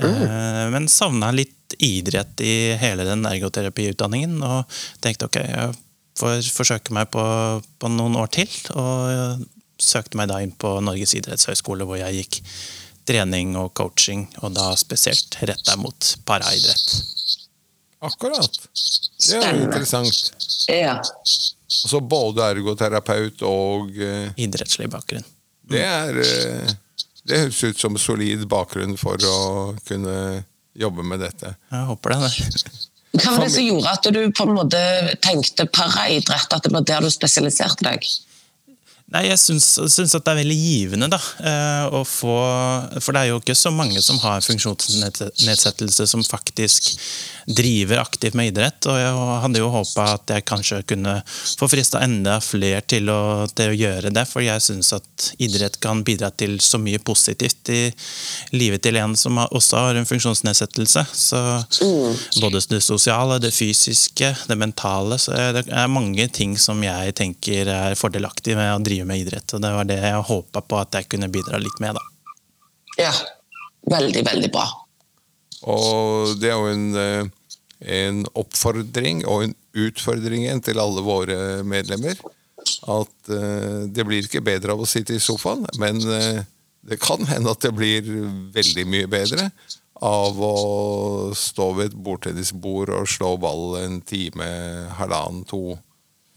Mm. 0.00 0.70
Men 0.72 0.86
savna 0.88 1.28
litt 1.36 1.58
idrett 1.82 2.42
i 2.44 2.74
hele 2.80 3.06
den 3.08 3.26
ergoterapiutdanningen. 3.28 4.38
Og 4.46 4.78
tenkte 5.04 5.28
ok, 5.28 5.40
jeg 5.42 5.74
får 6.20 6.52
forsøke 6.54 6.94
meg 6.94 7.10
på, 7.14 7.24
på 7.82 7.90
noen 7.92 8.16
år 8.20 8.32
til. 8.38 8.54
Og 8.76 9.44
søkte 9.82 10.18
meg 10.20 10.30
da 10.30 10.38
inn 10.42 10.54
på 10.54 10.76
Norges 10.84 11.16
idrettshøgskole, 11.18 11.86
hvor 11.88 12.00
jeg 12.00 12.22
gikk 12.22 12.40
trening 13.08 13.56
og 13.58 13.72
coaching, 13.74 14.28
og 14.42 14.54
da 14.54 14.70
spesielt 14.78 15.40
retta 15.42 15.74
mot 15.80 16.12
paraidrett. 16.28 16.94
Akkurat. 18.02 18.60
Det 19.22 19.38
er 19.38 19.56
jo 19.56 19.66
interessant. 19.66 20.32
Ja. 20.70 20.96
Altså 20.98 22.00
både 22.04 22.46
ergoterapeut 22.52 23.42
og 23.46 23.94
uh, 23.98 24.30
Idrettslig 24.38 24.88
bakgrunn. 24.92 25.26
Det 25.70 25.82
er 25.86 26.18
uh, 26.18 26.72
Det 27.22 27.38
høres 27.44 27.62
ut 27.62 27.78
som 27.78 27.98
solid 27.98 28.44
bakgrunn 28.50 28.96
for 28.98 29.22
å 29.26 29.38
kunne 29.86 30.16
jobbe 30.78 31.04
med 31.06 31.20
dette. 31.20 31.54
Jeg 31.72 31.86
håper 31.90 32.14
det. 32.14 32.32
Hva 33.12 33.34
var 33.34 33.44
det 33.44 33.52
som 33.52 33.66
gjorde 33.66 33.92
at 33.92 34.08
du 34.14 34.20
på 34.32 34.46
en 34.48 34.54
måte 34.56 34.82
tenkte 35.24 35.66
paraidrett, 35.68 36.48
at 36.48 36.64
det 36.64 36.72
var 36.72 36.86
der 36.88 37.04
du 37.04 37.10
spesialiserte 37.12 37.84
deg? 37.84 38.06
Nei, 39.12 39.26
Jeg 39.28 39.40
syns, 39.40 40.14
at 40.16 40.24
det 40.24 40.32
er 40.32 40.38
veldig 40.40 40.56
givende 40.56 41.08
da, 41.12 41.18
eh, 41.44 41.84
å 41.92 42.00
få 42.08 42.36
For 43.02 43.12
det 43.12 43.20
er 43.20 43.28
jo 43.32 43.40
ikke 43.42 43.56
så 43.58 43.72
mange 43.74 44.00
som 44.04 44.18
har 44.22 44.40
funksjonsnedsettelse 44.44 46.06
som 46.08 46.24
faktisk 46.24 46.92
driver 47.46 47.98
aktivt 47.98 48.36
med 48.38 48.52
idrett. 48.52 48.86
Og 48.86 48.98
jeg 48.98 49.12
hadde 49.44 49.60
jo 49.60 49.70
håpa 49.72 50.06
at 50.14 50.32
jeg 50.32 50.46
kanskje 50.48 50.80
kunne 50.92 51.16
få 51.26 51.68
frista 51.70 52.00
enda 52.04 52.38
flere 52.42 52.82
til 52.86 53.10
å, 53.10 53.48
til 53.50 53.72
å, 53.72 53.76
gjøre 53.82 54.12
det. 54.14 54.24
For 54.30 54.44
jeg 54.44 54.62
syns 54.64 54.92
at 54.96 55.28
idrett 55.42 55.78
kan 55.82 56.04
bidra 56.06 56.30
til 56.30 56.58
så 56.62 56.78
mye 56.82 57.00
positivt 57.02 57.72
i 57.74 57.82
livet 58.54 58.84
til 58.86 58.98
en 59.00 59.16
som 59.18 59.40
også 59.42 59.82
har 59.88 59.98
en 59.98 60.08
funksjonsnedsettelse. 60.08 61.04
Så 61.10 61.42
både 62.40 62.62
det 62.70 62.82
sosiale, 62.84 63.40
det 63.42 63.52
fysiske, 63.54 64.32
det 64.48 64.58
mentale. 64.58 65.18
Så 65.20 65.34
det 65.56 65.66
er 65.68 65.92
mange 65.92 66.28
ting 66.32 66.54
som 66.60 66.80
jeg 66.84 67.16
tenker 67.18 67.68
er 67.72 67.98
fordelaktig 67.98 68.56
med 68.58 68.76
å 68.76 68.82
drive 68.82 69.01
driver 69.02 69.08
med 69.08 69.20
idrett. 69.20 69.54
Og 69.54 69.60
det 69.60 69.72
var 69.72 69.84
det 69.84 70.00
jeg 70.00 70.26
håpa 70.28 70.62
på 70.62 70.78
at 70.78 70.94
jeg 70.94 71.08
kunne 71.08 71.30
bidra 71.30 71.58
litt 71.58 71.80
med. 71.80 71.94
da. 71.94 72.02
Ja. 72.98 73.12
Veldig, 73.90 74.24
veldig 74.24 74.50
bra. 74.52 74.66
Og 75.66 76.38
det 76.40 76.50
er 76.50 76.56
jo 76.56 76.70
en, 76.70 76.94
eh, 76.94 77.26
en 77.80 78.26
oppfordring 78.34 79.26
og 79.26 79.44
en 79.44 79.54
utfordring 79.74 80.62
til 80.62 80.78
alle 80.78 81.02
våre 81.02 81.62
medlemmer. 81.64 82.16
At 82.86 83.28
uh, 83.28 83.88
det 83.90 84.04
blir 84.06 84.22
ikke 84.22 84.40
bedre 84.40 84.72
av 84.72 84.80
å 84.80 84.86
sitte 84.86 85.16
i 85.16 85.18
sofaen, 85.18 85.64
men 85.82 85.98
uh, 85.98 86.44
det 86.86 87.00
kan 87.02 87.18
hende 87.26 87.50
at 87.50 87.58
det 87.64 87.72
blir 87.74 88.06
veldig 88.54 88.84
mye 88.86 89.08
bedre 89.10 89.48
av 89.98 90.38
å 90.38 91.32
stå 91.34 91.66
ved 91.74 91.90
et 91.90 91.96
bordtennisbord 91.98 92.92
og 92.94 93.10
slå 93.10 93.32
ball 93.42 93.80
en 93.80 93.98
time, 94.06 94.46
halvannen, 94.94 95.42
to 95.42 95.74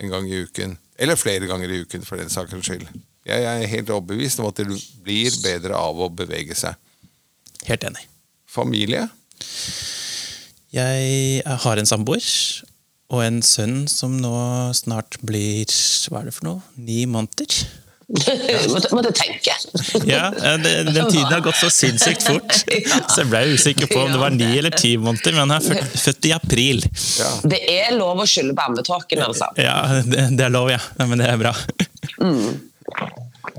en 0.01 0.09
gang 0.09 0.25
i 0.25 0.41
uken. 0.47 0.79
Eller 0.95 1.19
flere 1.19 1.47
ganger 1.49 1.71
i 1.71 1.81
uken, 1.83 2.05
for 2.07 2.19
den 2.19 2.31
sakens 2.31 2.69
skyld. 2.69 2.87
Jeg 3.25 3.43
er 3.49 3.67
helt 3.67 3.89
overbevist 3.89 4.39
om 4.39 4.47
at 4.47 4.59
det 4.61 4.67
blir 5.03 5.33
bedre 5.43 5.75
av 5.75 5.97
å 5.99 6.11
bevege 6.13 6.55
seg. 6.57 6.77
Helt 7.65 7.83
enig. 7.87 8.05
Familie? 8.47 9.07
Jeg 10.75 11.41
har 11.45 11.79
en 11.81 11.89
samboer 11.89 12.27
og 13.13 13.21
en 13.21 13.41
sønn 13.45 13.85
som 13.91 14.15
nå 14.21 14.35
snart 14.77 15.17
blir 15.25 15.69
hva 16.09 16.21
er 16.21 16.29
det 16.29 16.35
for 16.37 16.47
noe, 16.47 16.63
ni 16.77 17.03
måneder. 17.09 17.65
måtte, 18.73 18.89
måtte 18.95 19.11
tenke. 19.11 19.53
ja, 20.05 20.29
Den 20.61 21.09
tiden 21.09 21.31
har 21.31 21.41
gått 21.41 21.57
så 21.57 21.69
sinnssykt 21.73 22.23
fort, 22.29 22.53
så 22.53 23.23
jeg 23.23 23.29
ble 23.31 23.41
usikker 23.55 23.89
på 23.89 24.03
om 24.03 24.13
det 24.13 24.21
var 24.21 24.35
ni 24.35 24.49
eller 24.57 24.75
ti 24.77 24.93
måneder. 25.01 25.33
Men 25.33 25.45
han 25.47 25.55
er 25.57 25.65
født, 25.65 25.97
født 26.03 26.29
i 26.29 26.33
april. 26.35 26.83
Ja. 27.19 27.31
Det 27.55 27.61
er 27.73 27.95
lov 27.97 28.21
å 28.21 28.27
skylde 28.29 28.53
på 28.57 28.67
ammetåken, 28.69 29.23
altså. 29.25 29.49
Ja, 29.57 30.03
det, 30.05 30.29
det, 30.37 30.45
er 30.45 30.53
lov, 30.53 30.69
ja. 30.73 30.81
Men 31.01 31.17
det 31.21 31.31
er 31.31 31.41
bra. 31.41 31.55
Mm. 32.21 32.59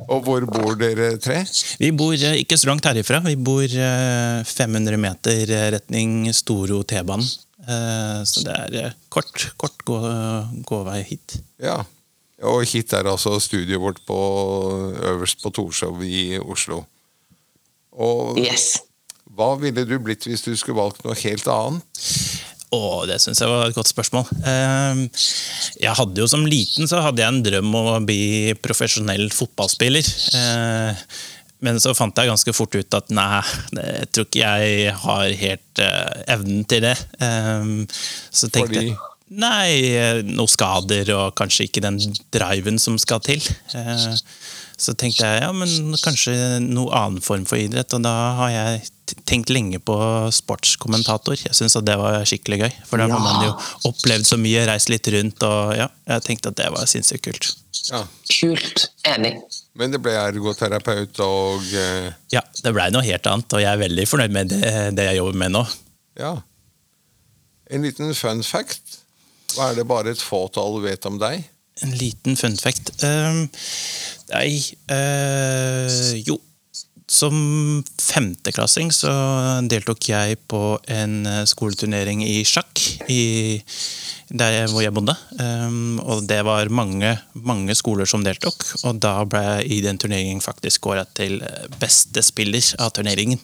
Og 0.06 0.22
hvor 0.22 0.46
bor 0.46 0.78
dere 0.78 1.16
tre? 1.22 1.40
Vi 1.80 1.90
bor 1.96 2.14
eh, 2.14 2.38
ikke 2.42 2.58
så 2.60 2.70
langt 2.70 2.86
herifra. 2.86 3.18
Vi 3.26 3.34
bor 3.34 3.66
500 3.66 4.94
eh, 4.94 5.02
meter 5.02 5.52
retning 5.74 6.30
Storo 6.36 6.84
T-banen. 6.86 7.26
Eh, 7.66 8.22
så 8.28 8.46
det 8.46 8.56
er 8.84 8.94
kort, 9.10 9.48
kort 9.58 9.82
gå, 9.88 9.98
gåvei 10.68 11.02
hit. 11.10 11.40
Ja, 11.62 11.80
og 12.44 12.66
hit 12.68 12.92
er 12.92 13.08
altså 13.08 13.38
studioet 13.40 13.80
vårt 13.80 14.02
på, 14.08 14.18
øverst 15.12 15.40
på 15.42 15.52
Torshov 15.56 16.02
i 16.04 16.36
Oslo. 16.38 16.82
Og 17.96 18.36
yes. 18.42 18.74
hva 19.32 19.54
ville 19.60 19.86
du 19.88 19.96
blitt 20.04 20.26
hvis 20.28 20.44
du 20.44 20.52
skulle 20.56 20.82
valgt 20.82 21.04
noe 21.06 21.16
helt 21.16 21.48
annet? 21.48 22.02
Å, 22.74 23.06
det 23.08 23.20
syns 23.22 23.40
jeg 23.40 23.48
var 23.48 23.68
et 23.68 23.76
godt 23.76 23.88
spørsmål. 23.88 24.26
Ehm, 24.50 25.06
jeg 25.78 25.94
hadde 25.96 26.18
jo 26.18 26.26
Som 26.28 26.44
liten 26.50 26.88
så 26.90 26.98
hadde 27.04 27.22
jeg 27.22 27.30
en 27.30 27.44
drøm 27.46 27.70
om 27.78 27.90
å 27.94 28.00
bli 28.04 28.52
profesjonell 28.60 29.30
fotballspiller. 29.32 30.10
Ehm, 30.36 31.04
men 31.64 31.80
så 31.80 31.94
fant 31.96 32.18
jeg 32.18 32.28
ganske 32.28 32.52
fort 32.52 32.74
ut 32.76 32.96
at 32.98 33.12
nei, 33.16 33.40
jeg 33.78 34.08
tror 34.12 34.26
ikke 34.28 34.42
jeg 34.42 34.96
har 35.06 35.36
helt 35.40 35.82
eh, 35.82 36.24
evnen 36.36 36.66
til 36.68 36.84
det. 36.84 36.96
Ehm, 37.24 37.86
så 38.28 38.50
tenkte 38.50 38.82
Fordi? 38.82 38.96
Nei, 39.26 40.22
noen 40.22 40.50
skader 40.50 41.08
og 41.16 41.32
kanskje 41.38 41.66
ikke 41.66 41.82
den 41.82 41.98
driven 42.34 42.78
som 42.78 42.94
skal 43.00 43.18
til. 43.26 43.42
Eh, 43.74 44.12
så 44.78 44.92
tenkte 44.94 45.26
jeg 45.26 45.40
ja, 45.42 45.48
men 45.56 45.96
kanskje 45.98 46.34
noen 46.62 46.92
annen 46.94 47.24
form 47.24 47.46
for 47.48 47.58
idrett. 47.58 47.90
Og 47.96 48.04
da 48.04 48.12
har 48.38 48.52
jeg 48.54 48.84
tenkt 49.26 49.50
lenge 49.50 49.80
på 49.82 49.96
sportskommentator. 50.34 51.40
Jeg 51.42 51.58
syns 51.58 51.74
det 51.82 51.96
var 51.98 52.20
skikkelig 52.28 52.60
gøy. 52.60 52.76
For 52.86 53.02
da 53.02 53.08
ja. 53.08 53.16
har 53.16 53.24
man 53.24 53.48
jo 53.48 53.90
opplevd 53.90 54.28
så 54.28 54.38
mye, 54.38 54.62
reist 54.70 54.92
litt 54.92 55.10
rundt, 55.10 55.42
og 55.46 55.72
ja, 55.74 55.88
jeg 56.12 56.26
tenkte 56.28 56.52
at 56.52 56.60
det 56.60 56.68
var 56.76 56.86
sinnssykt 56.90 57.26
kult. 57.26 57.48
Ja. 57.90 58.04
Kult. 58.30 58.84
Enig. 59.10 59.40
Men 59.76 59.90
det 59.92 60.00
ble 60.04 60.14
ergoterapeut 60.20 61.18
og 61.24 61.66
uh... 61.74 62.12
Ja, 62.32 62.44
det 62.62 62.72
blei 62.76 62.86
noe 62.94 63.02
helt 63.04 63.26
annet, 63.28 63.58
og 63.58 63.64
jeg 63.64 63.72
er 63.72 63.82
veldig 63.82 64.06
fornøyd 64.08 64.38
med 64.38 64.54
det, 64.54 64.70
det 64.96 65.08
jeg 65.10 65.18
jobber 65.18 65.40
med 65.42 65.52
nå. 65.58 65.64
Ja. 66.20 66.36
En 67.74 67.82
liten 67.82 68.14
fun 68.14 68.46
fact 68.46 68.95
hva 69.54 69.70
er 69.70 69.78
det 69.78 69.86
bare 69.88 70.12
et 70.12 70.22
fåtall 70.22 70.80
vet 70.84 71.06
om 71.08 71.20
deg? 71.20 71.44
En 71.84 71.92
liten 72.00 72.36
fun. 72.40 72.56
Uh, 73.04 73.44
nei 74.32 74.50
uh, 74.90 76.12
Jo, 76.24 76.38
som 77.06 77.36
femteklassing 78.02 78.90
så 78.94 79.12
deltok 79.70 80.08
jeg 80.10 80.40
på 80.50 80.60
en 80.90 81.20
eh, 81.30 81.44
skoleturnering 81.46 82.24
i 82.26 82.40
sjakk 82.48 82.80
i, 83.12 83.60
der 84.26 84.66
hvor 84.72 84.82
jeg 84.82 84.94
bodde. 84.96 85.14
Um, 85.38 86.00
og 86.02 86.24
det 86.26 86.40
var 86.48 86.72
mange, 86.74 87.12
mange 87.38 87.76
skoler 87.78 88.10
som 88.10 88.26
deltok, 88.26 88.58
og 88.82 88.98
da 88.98 89.20
ble 89.22 89.44
jeg 89.44 89.68
i 89.76 89.82
den 89.86 90.02
turneringen 90.02 90.42
faktisk 90.42 90.88
kåra 90.88 91.06
til 91.06 91.38
beste 91.78 92.26
spiller 92.26 92.74
av 92.82 92.90
turneringen. 92.98 93.38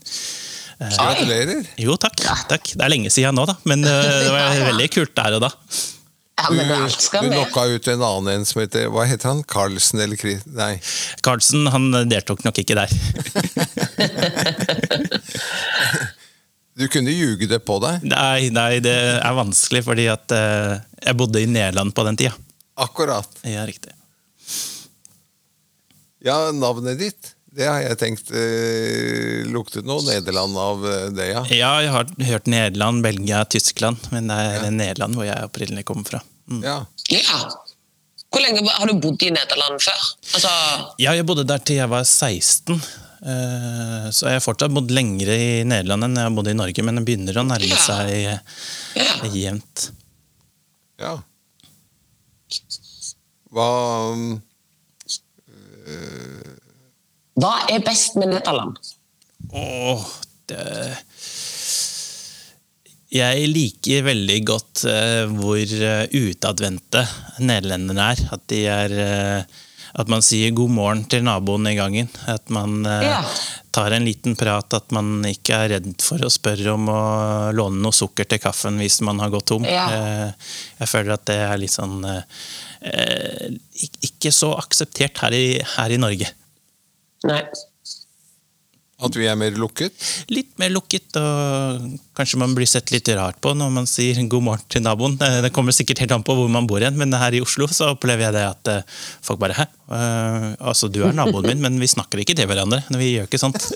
Gratulerer. 0.78 1.64
Jo, 1.80 1.96
takk, 2.00 2.20
takk. 2.50 2.72
Det 2.74 2.84
er 2.84 2.92
lenge 2.92 3.10
siden 3.12 3.36
nå, 3.38 3.44
da, 3.48 3.56
men 3.68 3.84
uh, 3.86 3.90
det 4.26 4.30
var 4.32 4.62
veldig 4.72 4.88
kult 4.94 5.14
der 5.18 5.38
og 5.38 5.44
da. 5.48 5.52
Ja, 6.42 6.48
Du, 6.48 6.56
men 6.56 6.72
alt 6.74 7.02
skal 7.04 7.28
du 7.28 7.36
lokka 7.36 7.66
ut 7.70 7.86
en 7.92 8.02
annen 8.02 8.32
en 8.32 8.46
som 8.48 8.62
heter 8.62 8.88
Hva 8.90 9.04
heter 9.06 9.28
han? 9.28 9.42
Carlsen 9.46 10.00
eller 10.02 10.18
Chris... 10.18 10.42
Nei. 10.48 10.72
Carlsen 11.22 11.68
han 11.70 11.92
deltok 12.10 12.42
nok 12.46 12.58
ikke 12.64 12.74
der. 12.80 12.90
Du 16.72 16.86
kunne 16.88 17.12
ljuge 17.12 17.46
det 17.46 17.58
på 17.68 17.76
deg. 17.84 18.00
Nei, 18.08 18.48
nei, 18.48 18.78
det 18.80 18.94
er 19.20 19.34
vanskelig, 19.36 19.82
fordi 19.84 20.06
at 20.08 20.32
uh, 20.32 20.78
jeg 21.04 21.18
bodde 21.20 21.42
i 21.42 21.48
Nederland 21.50 21.92
på 21.94 22.04
den 22.06 22.16
tida. 22.16 22.32
Akkurat. 22.80 23.28
Ja, 23.44 23.66
riktig. 23.68 23.92
Ja, 26.24 26.38
navnet 26.56 26.96
ditt. 27.02 27.34
Det 27.52 27.66
har 27.68 27.82
jeg 27.84 27.98
tenkt 28.00 28.30
eh, 28.32 29.42
luktet 29.52 29.84
noe 29.84 30.00
Nederland 30.06 30.56
av 30.56 30.86
eh, 30.88 31.08
det, 31.12 31.26
ja. 31.34 31.42
Ja, 31.52 31.72
jeg 31.84 31.90
har 31.92 32.08
hørt 32.30 32.46
Nederland, 32.48 33.02
Belgia, 33.04 33.42
Tyskland, 33.44 34.00
men 34.14 34.30
det 34.32 34.38
er 34.40 34.70
Nederland 34.72 35.18
hvor 35.18 35.26
jeg 35.28 35.48
opprinnelig 35.50 35.84
kommer 35.90 36.08
fra. 36.08 36.22
Mm. 36.48 36.62
ja. 36.64 36.78
Ja. 37.12 37.42
Hvor 38.32 38.40
lenge 38.40 38.62
har 38.72 38.88
du 38.88 38.94
bodd 38.96 39.20
i 39.26 39.28
Nederland 39.34 39.82
før? 39.84 40.04
Altså, 40.32 40.50
Ja, 41.02 41.12
jeg 41.12 41.26
bodde 41.28 41.44
der 41.44 41.60
til 41.60 41.76
jeg 41.82 41.90
var 41.92 42.06
16. 42.08 42.78
eh, 43.28 44.06
Så 44.08 44.30
jeg 44.30 44.38
har 44.38 44.44
fortsatt 44.46 44.72
bodd 44.72 44.88
lengre 44.96 45.36
i 45.36 45.50
Nederland 45.68 46.08
enn 46.08 46.16
jeg 46.16 46.30
har 46.30 46.32
bodd 46.38 46.48
i 46.48 46.56
Norge, 46.56 46.86
men 46.88 46.96
det 46.96 47.04
begynner 47.10 47.36
å 47.42 47.44
nærme 47.50 47.68
Ja. 47.68 47.82
seg 47.84 48.14
eh, 48.16 48.38
ja. 48.96 49.18
jevnt. 49.36 49.90
ja. 51.04 51.18
Hva 53.52 53.68
mm, 54.16 54.40
Hva 57.40 57.52
er 57.72 57.80
best 57.86 58.18
med 58.20 58.28
Nederland? 58.34 58.76
Åh, 59.52 60.04
det 60.50 60.66
Jeg 63.12 63.48
liker 63.52 64.06
veldig 64.06 64.38
godt 64.48 64.84
eh, 64.88 65.24
hvor 65.28 65.60
eh, 65.60 66.06
utadvendte 66.16 67.02
nederlenderne 67.44 68.06
er. 68.14 68.22
At 68.32 68.46
de 68.52 68.62
er 68.72 68.94
eh, 69.04 69.58
At 70.00 70.08
man 70.08 70.22
sier 70.24 70.54
god 70.56 70.70
morgen 70.72 71.02
til 71.12 71.24
naboen 71.26 71.68
i 71.68 71.74
gangen. 71.76 72.08
At 72.32 72.48
man 72.52 72.86
eh, 72.88 73.04
Ja. 73.10 73.18
tar 73.72 73.92
en 73.92 74.06
liten 74.08 74.36
prat. 74.40 74.72
At 74.72 74.88
man 74.96 75.20
ikke 75.28 75.58
er 75.58 75.74
redd 75.74 75.90
for 76.00 76.24
å 76.24 76.32
spørre 76.32 76.72
om 76.72 76.88
å 76.88 77.02
låne 77.52 77.82
noe 77.84 77.92
sukker 77.96 78.24
til 78.32 78.40
kaffen 78.40 78.80
hvis 78.80 79.00
man 79.04 79.20
har 79.20 79.32
gått 79.34 79.50
tom. 79.52 79.68
Ja. 79.68 79.84
Eh, 79.92 80.52
jeg 80.80 80.88
føler 80.94 81.18
at 81.18 81.26
det 81.28 81.36
er 81.44 81.60
litt 81.60 81.76
sånn 81.76 82.00
eh, 82.08 83.50
Ikke 84.08 84.32
så 84.32 84.54
akseptert 84.56 85.20
her 85.26 85.36
i, 85.36 85.46
her 85.76 85.92
i 85.92 86.00
Norge. 86.00 86.32
Nei. 87.28 87.42
At 89.02 89.16
vi 89.18 89.26
er 89.26 89.34
mer 89.34 89.56
lukket? 89.58 89.94
litt 90.30 90.52
mer 90.62 90.70
lukket, 90.70 91.16
og 91.18 91.88
kanskje 92.14 92.38
man 92.38 92.52
blir 92.54 92.68
sett 92.70 92.92
litt 92.94 93.08
rart 93.18 93.40
på 93.42 93.50
når 93.58 93.72
man 93.74 93.88
sier 93.90 94.20
god 94.30 94.44
morgen 94.46 94.68
til 94.70 94.84
naboen. 94.84 95.16
Eh, 95.18 95.40
Det 95.42 95.50
kommer 95.54 95.74
sikkert 95.74 96.04
helt 96.04 96.14
an 96.14 96.22
på 96.22 96.36
hvor 96.38 96.50
man 96.52 96.68
bor 96.70 96.78
igjen, 96.78 96.94
men 97.00 97.10
her 97.18 97.34
i 97.34 97.40
Oslo 97.42 97.66
så 97.66 97.90
opplever 97.96 98.28
jeg 98.28 98.36
det 98.36 98.44
at 98.46 98.70
eh, 98.70 98.86
folk 99.26 99.40
bare 99.42 99.56
Hæ? 99.58 99.66
Eh, 99.90 100.46
altså, 100.60 100.86
du 100.92 101.02
er 101.02 101.16
naboen 101.18 101.48
min, 101.50 101.64
men 101.64 101.80
vi 101.82 101.90
snakker 101.90 102.22
ikke 102.22 102.36
til 102.38 102.46
hverandre. 102.46 102.84
Vi 102.94 103.16
gjør 103.16 103.26
ikke 103.30 103.42
sånt. 103.42 103.58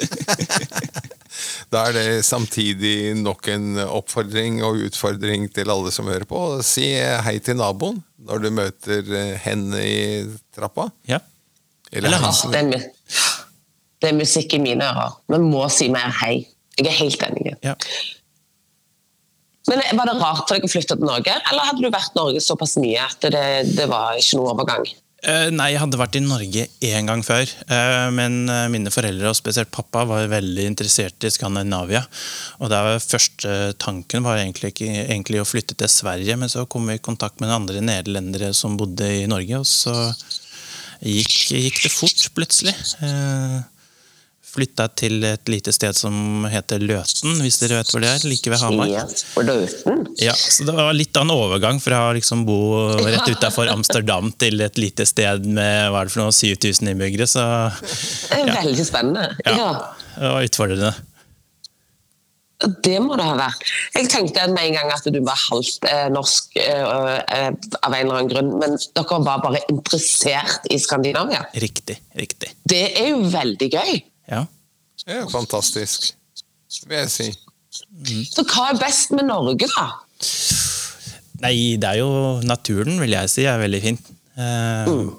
Da 1.69 1.83
er 1.91 1.97
det 1.97 2.25
samtidig 2.25 3.13
nok 3.19 3.49
en 3.53 3.81
oppfordring 3.83 4.63
og 4.65 4.79
utfordring 4.87 5.49
til 5.53 5.69
alle 5.69 5.91
som 5.93 6.09
hører 6.09 6.25
på. 6.29 6.39
Si 6.65 6.87
hei 7.27 7.35
til 7.45 7.59
naboen 7.59 7.99
når 8.25 8.45
du 8.45 8.49
møter 8.57 9.11
henne 9.43 9.83
i 9.85 9.99
trappa. 10.57 10.87
Ja. 11.11 11.19
Eller 11.93 12.09
Eller 12.09 12.25
han 12.25 12.73
Ah, 12.77 13.36
det, 14.03 14.11
er, 14.11 14.19
musikk 14.19 14.55
i 14.57 14.63
mine 14.63 14.87
ører. 14.87 15.17
Vi 15.33 15.41
må 15.43 15.65
si 15.73 15.89
mer 15.93 16.13
hei. 16.23 16.45
Jeg 16.77 16.91
er 16.91 16.99
helt 17.01 17.27
enig. 17.31 17.57
ja. 17.65 17.75
Men 19.67 19.83
Var 19.99 20.07
det 20.07 20.21
rart 20.21 20.45
for 20.45 20.55
deg 20.55 20.67
å 20.67 20.71
flytte 20.71 20.95
til 20.95 21.09
Norge, 21.09 21.33
eller 21.51 21.67
hadde 21.67 21.83
du 21.83 21.91
vært 21.91 22.15
Norge 22.15 22.43
såpass 22.45 22.77
mye 22.79 23.03
at 23.03 23.27
det, 23.35 23.49
det 23.75 23.89
var 23.91 24.15
ikke 24.21 24.39
noe 24.39 24.53
overgang? 24.55 24.87
Uh, 25.27 25.49
Nei, 25.51 25.73
jeg 25.73 25.81
hadde 25.81 25.99
vært 25.99 26.19
i 26.19 26.23
Norge 26.23 26.67
én 26.87 27.09
gang 27.09 27.23
før. 27.27 27.51
Uh, 27.67 28.13
Men 28.15 28.45
eh, 28.53 28.67
mine 28.71 28.93
foreldre, 28.95 29.33
og 29.33 29.39
spesielt 29.39 29.73
pappa, 29.75 30.05
var 30.07 30.29
veldig 30.31 30.69
interessert 30.69 31.27
i 31.27 31.33
Skandinavia. 31.35 32.05
Og 32.61 32.71
da 32.71 32.99
første 33.03 33.73
tanken 33.83 34.27
var 34.27 34.39
egentlig, 34.39 34.75
egentlig 34.85 35.43
å 35.43 35.49
flytte 35.49 35.75
til 35.75 35.91
Sverige, 35.91 36.37
men 36.39 36.53
så 36.53 36.67
kom 36.71 36.87
vi 36.87 37.01
i 37.01 37.03
kontakt 37.03 37.43
med 37.43 37.55
andre 37.55 37.83
nederlendere 37.83 38.53
som 38.55 38.77
bodde 38.79 39.09
i 39.25 39.27
Norge, 39.31 39.65
og 39.65 39.67
så 39.67 39.97
gikk, 41.03 41.35
gikk 41.57 41.83
det 41.89 41.93
fort, 41.97 42.29
plutselig. 42.37 42.77
Eh, 43.03 43.59
Flytta 44.57 44.87
til 44.97 45.25
et 45.29 45.51
lite 45.53 45.73
sted 45.77 45.97
som 45.99 46.47
heter 46.49 46.81
Løten, 46.81 47.35
hvis 47.45 47.59
dere 47.61 47.83
vet 47.83 47.91
hvor 47.93 48.01
det 48.05 48.09
er. 48.15 48.23
Like 48.25 48.53
ved 48.55 48.63
Hamar. 48.63 48.93
Ja, 50.23 50.33
så 50.33 50.65
Det 50.67 50.75
var 50.75 50.97
litt 50.97 51.17
av 51.17 51.27
en 51.27 51.35
overgang 51.35 51.81
fra 51.83 52.07
å 52.09 52.15
liksom 52.17 52.47
bo 52.49 52.59
rett 53.05 53.29
utafor 53.29 53.69
Amsterdam 53.73 54.33
til 54.41 54.61
et 54.65 54.81
lite 54.81 55.05
sted 55.09 55.45
med 55.47 55.91
hva 55.93 56.01
er 56.01 56.09
det 56.09 56.15
for 56.17 56.25
noe, 56.25 56.33
7000 56.33 56.89
innbyggere. 56.95 57.29
Så 57.29 57.45
Det 57.77 58.41
er 58.41 58.47
Ja. 58.47 58.55
veldig 58.63 58.87
spennende. 58.87 59.37
ja, 59.45 59.57
Ja. 59.57 59.73
det 60.17 60.33
var 60.33 60.43
utfordrende. 60.49 60.95
Det 62.83 62.97
må 63.05 63.17
det 63.19 63.25
ha 63.27 63.35
vært. 63.37 63.61
Jeg 63.95 64.09
tenkte 64.09 64.47
med 64.49 64.63
en 64.65 64.73
gang 64.79 64.91
at 64.95 65.05
du 65.13 65.19
var 65.21 65.37
halvt 65.37 65.85
eh, 65.85 66.07
norsk 66.09 66.57
eh, 66.57 67.21
eh, 67.37 67.51
av 67.85 67.93
en 67.93 68.07
eller 68.07 68.15
annen 68.17 68.31
grunn, 68.33 68.59
men 68.63 68.79
dere 68.97 69.19
var 69.27 69.43
bare 69.45 69.61
interessert 69.69 70.65
i 70.73 70.79
Skandinavia. 70.81 71.43
Riktig. 71.53 71.99
riktig. 72.17 72.55
Det 72.65 72.97
er 72.97 73.11
jo 73.11 73.21
veldig 73.29 73.69
gøy. 73.77 74.03
Ja. 74.31 74.45
Det 75.07 75.15
er 75.21 75.29
fantastisk, 75.31 76.13
vil 76.89 76.99
jeg 76.99 77.11
si. 77.13 77.29
Så 78.33 78.43
hva 78.49 78.71
er 78.73 78.81
best 78.81 79.13
med 79.15 79.27
Norge, 79.29 79.69
da? 79.77 79.87
Nei, 81.45 81.77
det 81.77 81.85
er 81.91 81.99
jo 82.01 82.11
naturen, 82.49 82.97
vil 83.03 83.13
jeg 83.13 83.29
si, 83.31 83.45
er 83.47 83.61
veldig 83.61 83.83
fin. 83.85 83.99
Eh, 84.39 84.87
Mm. 84.91 85.15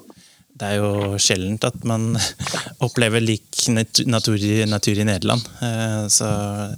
Det 0.58 0.66
er 0.66 0.80
jo 0.80 1.14
sjeldent 1.22 1.62
at 1.68 1.84
man 1.86 2.16
opplever 2.86 3.20
lik 3.22 3.68
natur, 3.70 4.34
i- 4.42 4.64
natur 4.66 4.98
i 4.98 5.04
Nederland. 5.06 5.44
Eh, 5.62 6.08
Så 6.10 6.26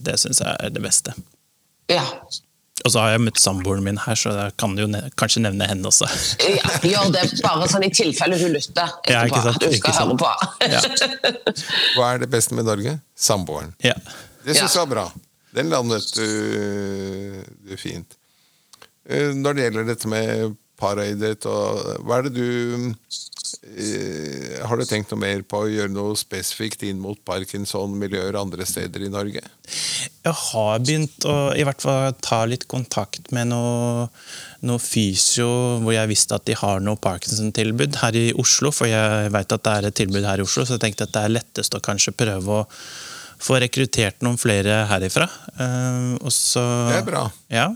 det 0.04 0.18
syns 0.20 0.42
jeg 0.44 0.56
er 0.60 0.68
det 0.74 0.82
beste. 0.84 1.14
Ja. 1.88 2.04
Og 2.84 2.92
så 2.94 3.00
har 3.02 3.10
jeg 3.12 3.20
møtt 3.26 3.38
samboeren 3.42 3.84
min 3.84 3.98
her, 4.00 4.16
så 4.16 4.30
jeg 4.36 4.54
kan 4.60 4.76
jo 4.78 4.86
ne 4.88 5.02
kanskje 5.20 5.42
nevne 5.44 5.66
henne 5.68 5.88
også. 5.90 6.08
ja 6.40 6.70
gjør 6.86 7.10
det 7.12 7.24
bare 7.44 7.66
sånn 7.70 7.84
i 7.84 7.90
tilfelle 7.92 8.38
hun 8.40 8.54
lytter 8.56 8.88
Ja, 9.10 9.24
ikke 9.28 9.42
sant, 9.44 9.58
at 9.60 9.66
hun 9.66 9.76
ikke 9.76 9.92
skal 9.92 10.08
høre 10.08 10.20
på. 10.20 10.30
Ja. 10.70 10.80
Hva 11.98 12.12
er 12.14 12.22
det 12.24 12.30
beste 12.32 12.56
med 12.56 12.64
Norge? 12.70 12.96
Samboeren. 13.20 13.74
Ja. 13.84 13.94
Det 14.46 14.56
syns 14.56 14.62
Ja. 14.74 14.80
jeg 14.80 14.86
var 14.86 14.90
bra. 14.94 15.04
Den 15.54 15.68
landet 15.72 16.06
du, 16.14 17.42
du 17.68 17.76
fint. 17.76 18.16
Eh, 19.10 19.32
Når 19.34 19.54
det 19.58 19.64
gjelder 19.66 19.88
dette 19.90 20.08
med 20.08 20.56
paraidrett 20.80 21.46
og 21.50 22.02
Hva 22.06 22.18
er 22.18 22.28
det 22.28 22.32
du 22.36 22.48
eh, 22.90 24.58
Har 24.66 24.80
du 24.80 24.84
tenkt 24.88 25.12
noe 25.12 25.20
mer 25.22 25.44
på 25.46 25.64
å 25.64 25.70
gjøre 25.70 25.92
noe 25.92 26.16
spesifikt 26.18 26.84
inn 26.88 27.00
mot 27.02 27.18
Parkinson-miljøer 27.26 28.38
andre 28.40 28.66
steder 28.68 29.06
i 29.06 29.12
Norge? 29.12 29.42
Jeg 30.20 30.36
har 30.36 30.82
begynt 30.84 31.24
å 31.28 31.36
i 31.56 31.64
hvert 31.66 31.84
fall 31.84 32.16
ta 32.24 32.42
litt 32.48 32.66
kontakt 32.70 33.30
med 33.34 33.52
noe, 33.52 34.08
noe 34.68 34.82
fysio, 34.82 35.48
hvor 35.84 35.94
jeg 35.96 36.10
visste 36.10 36.36
at 36.36 36.48
de 36.48 36.56
har 36.60 36.82
noe 36.84 37.00
Parkinson-tilbud 37.00 38.00
her 38.02 38.18
i 38.18 38.26
Oslo. 38.40 38.72
For 38.74 38.90
jeg 38.90 39.30
vet 39.32 39.56
at 39.56 39.64
det 39.64 39.76
er 39.76 39.88
et 39.88 39.98
tilbud 40.02 40.26
her 40.28 40.42
i 40.42 40.44
Oslo, 40.44 40.66
så 40.66 40.76
jeg 40.76 40.84
tenkte 40.84 41.08
at 41.08 41.14
det 41.16 41.24
er 41.24 41.38
lettest 41.38 41.76
å 41.76 41.84
kanskje 41.84 42.16
prøve 42.18 42.60
å 42.60 42.66
få 43.40 43.56
rekruttert 43.62 44.20
noen 44.24 44.38
flere 44.40 44.84
herifra. 44.90 45.28
Eh, 45.56 46.14
og 46.20 46.32
så, 46.34 46.64
Det 46.90 47.00
er 47.00 47.06
bra. 47.08 47.24
Ja. 47.52 47.70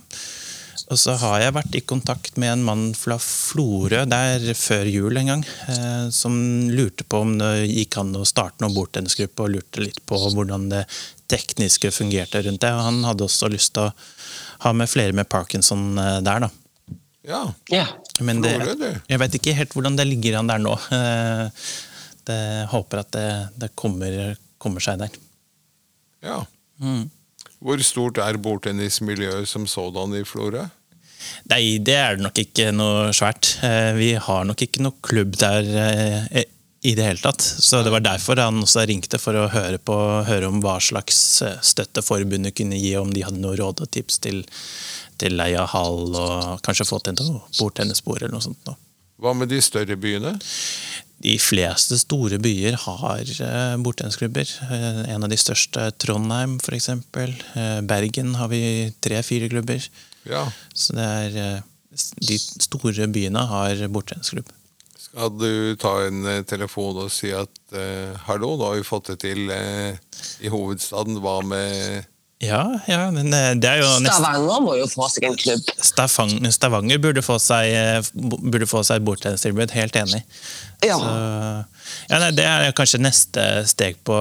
Og 0.93 0.99
så 1.01 1.15
har 1.17 1.39
jeg 1.41 1.55
vært 1.57 1.77
i 1.79 1.81
kontakt 1.89 2.37
med 2.41 2.51
en 2.53 2.65
mann 2.67 2.83
fra 2.99 3.17
Florø 3.23 4.03
der 4.11 4.43
før 4.59 4.85
jul 4.91 5.17
en 5.17 5.31
gang, 5.33 5.45
eh, 5.73 6.11
som 6.13 6.35
lurte 6.69 7.07
på 7.09 7.23
om 7.25 7.39
det 7.41 7.53
gikk 7.71 7.97
an 8.03 8.13
å 8.21 8.27
starte 8.29 8.61
noen 8.61 8.75
bordtennisgruppe, 8.77 9.47
og 9.47 9.55
lurte 9.55 9.81
litt 9.87 10.03
på 10.05 10.19
hvordan 10.21 10.69
det 10.75 10.83
tekniske 11.33 11.89
fungerte 11.95 12.43
rundt 12.45 12.61
det. 12.61 12.73
Og 12.77 12.85
han 12.85 13.01
hadde 13.09 13.25
også 13.25 13.49
lyst 13.53 13.73
til 13.79 13.89
å 13.89 13.95
ha 14.67 14.75
med 14.77 14.91
flere 14.93 15.17
med 15.17 15.29
parkinson 15.33 15.97
eh, 15.99 16.21
der, 16.27 16.45
da. 16.47 16.53
Ja. 17.25 17.41
Ja. 17.73 17.87
Men 18.21 18.43
det, 18.45 18.53
du. 18.77 18.87
jeg 19.09 19.21
vet 19.25 19.41
ikke 19.41 19.57
helt 19.57 19.73
hvordan 19.73 19.97
det 19.97 20.05
ligger 20.11 20.43
an 20.43 20.53
der 20.53 20.63
nå. 20.63 20.77
Eh, 20.93 21.67
Det, 22.25 22.69
håper 22.73 23.03
at 23.03 23.11
det, 23.13 23.25
det 23.61 23.69
kommer, 23.77 24.15
kommer 24.57 24.81
seg 24.81 24.97
der. 25.03 25.17
ja. 26.25 26.39
Mm. 26.81 27.11
Hvor 27.65 27.81
stort 27.85 28.19
er 28.21 28.37
bordtennismiljøet 28.45 29.49
som 29.49 29.67
sådan 29.71 30.17
i 30.19 30.25
Florø? 30.29 30.67
Nei, 31.49 31.79
det 31.81 31.95
er 31.97 32.19
det 32.19 32.25
nok 32.27 32.41
ikke 32.43 32.69
noe 32.77 33.13
svært. 33.17 33.55
Eh, 33.65 33.93
Vi 33.97 34.11
har 34.21 34.45
nok 34.45 34.61
ikke 34.67 34.83
noe 34.85 34.99
klubb 35.05 35.39
der 35.41 35.71
eh, 35.81 36.45
i 36.85 36.93
det 36.93 37.07
hele 37.07 37.23
tatt. 37.23 37.41
Så 37.41 37.81
det 37.83 37.93
var 37.95 38.05
derfor 38.05 38.41
han 38.43 38.61
også 38.61 38.85
ringte, 38.89 39.21
for 39.23 39.37
å 39.41 39.49
høre, 39.53 39.81
på, 39.81 39.97
høre 40.29 40.51
om 40.51 40.61
hva 40.65 40.77
slags 40.85 41.19
eh, 41.43 41.57
støtte 41.65 42.05
forbundet 42.05 42.57
kunne 42.59 42.77
gi, 42.77 42.93
om 43.01 43.13
de 43.15 43.25
hadde 43.25 43.41
noe 43.41 43.57
råd 43.57 43.85
og 43.87 43.93
tips 43.97 44.21
til, 44.27 44.43
til 45.21 45.39
leie 45.41 45.57
av 45.61 45.73
hall, 45.73 46.13
og 46.13 46.65
kanskje 46.67 46.89
få 46.89 47.01
til 47.01 47.17
noe 47.17 47.41
bordtennisbord 47.57 48.21
eller 48.21 48.37
noe 48.37 48.45
sånt. 48.45 48.75
Hva 49.25 49.33
med 49.33 49.49
de 49.49 49.63
større 49.65 49.97
byene? 49.97 50.35
De 51.23 51.37
fleste 51.41 51.99
store 52.01 52.41
byer 52.43 52.75
har 52.85 53.31
bortensklubber. 53.85 54.49
Eh, 54.67 55.05
en 55.15 55.25
av 55.25 55.31
de 55.31 55.39
største, 55.41 55.87
Trondheim 56.03 56.59
f.eks. 56.59 56.91
Eh, 56.91 57.79
Bergen 57.87 58.35
har 58.41 58.51
vi 58.53 58.91
tre-fire 59.05 59.49
klubber. 59.53 59.87
Ja. 60.29 60.49
Så 60.75 60.97
det 60.99 61.07
er 61.07 61.41
eh, 61.45 61.63
De 62.19 62.37
store 62.39 63.07
byene 63.07 63.47
har 63.47 63.87
bordtennisklubb. 63.95 64.51
Skal 65.15 65.31
du 65.39 65.77
ta 65.79 65.93
en 66.09 66.25
eh, 66.27 66.41
telefon 66.43 67.05
og 67.05 67.13
si 67.15 67.31
at 67.31 67.77
eh, 67.79 68.17
hallo, 68.27 68.57
nå 68.59 68.67
har 68.67 68.81
vi 68.81 68.87
fått 68.89 69.13
det 69.13 69.21
til 69.23 69.53
eh, 69.55 69.95
i 70.43 70.51
hovedstaden. 70.51 71.21
Hva 71.23 71.37
med 71.47 72.09
Ja, 72.43 72.81
ja, 72.91 73.11
men 73.15 73.33
eh, 73.33 73.53
det 73.57 73.69
er 73.71 73.79
jo 73.79 73.89
nesten 74.03 74.19
Stavanger 74.19 74.63
må 74.65 74.75
jo 74.77 74.89
få 74.91 75.07
seg 75.13 75.29
en 75.29 75.37
klubb. 75.39 75.69
Stavanger, 75.87 76.51
Stavanger 76.53 77.01
burde 77.01 77.23
få 77.25 77.37
seg, 77.41 77.71
eh, 77.71 78.09
burde 78.43 78.67
få 78.69 78.83
seg 78.87 79.01
et 79.01 79.07
bordtennistilbud, 79.07 79.73
helt 79.77 79.97
enig. 80.01 80.21
Ja. 80.85 80.99
Så, 80.99 81.13
ja, 82.11 82.19
nei, 82.19 82.33
det 82.37 82.45
er 82.49 82.75
kanskje 82.77 83.01
neste 83.01 83.47
steg 83.71 84.01
på, 84.05 84.19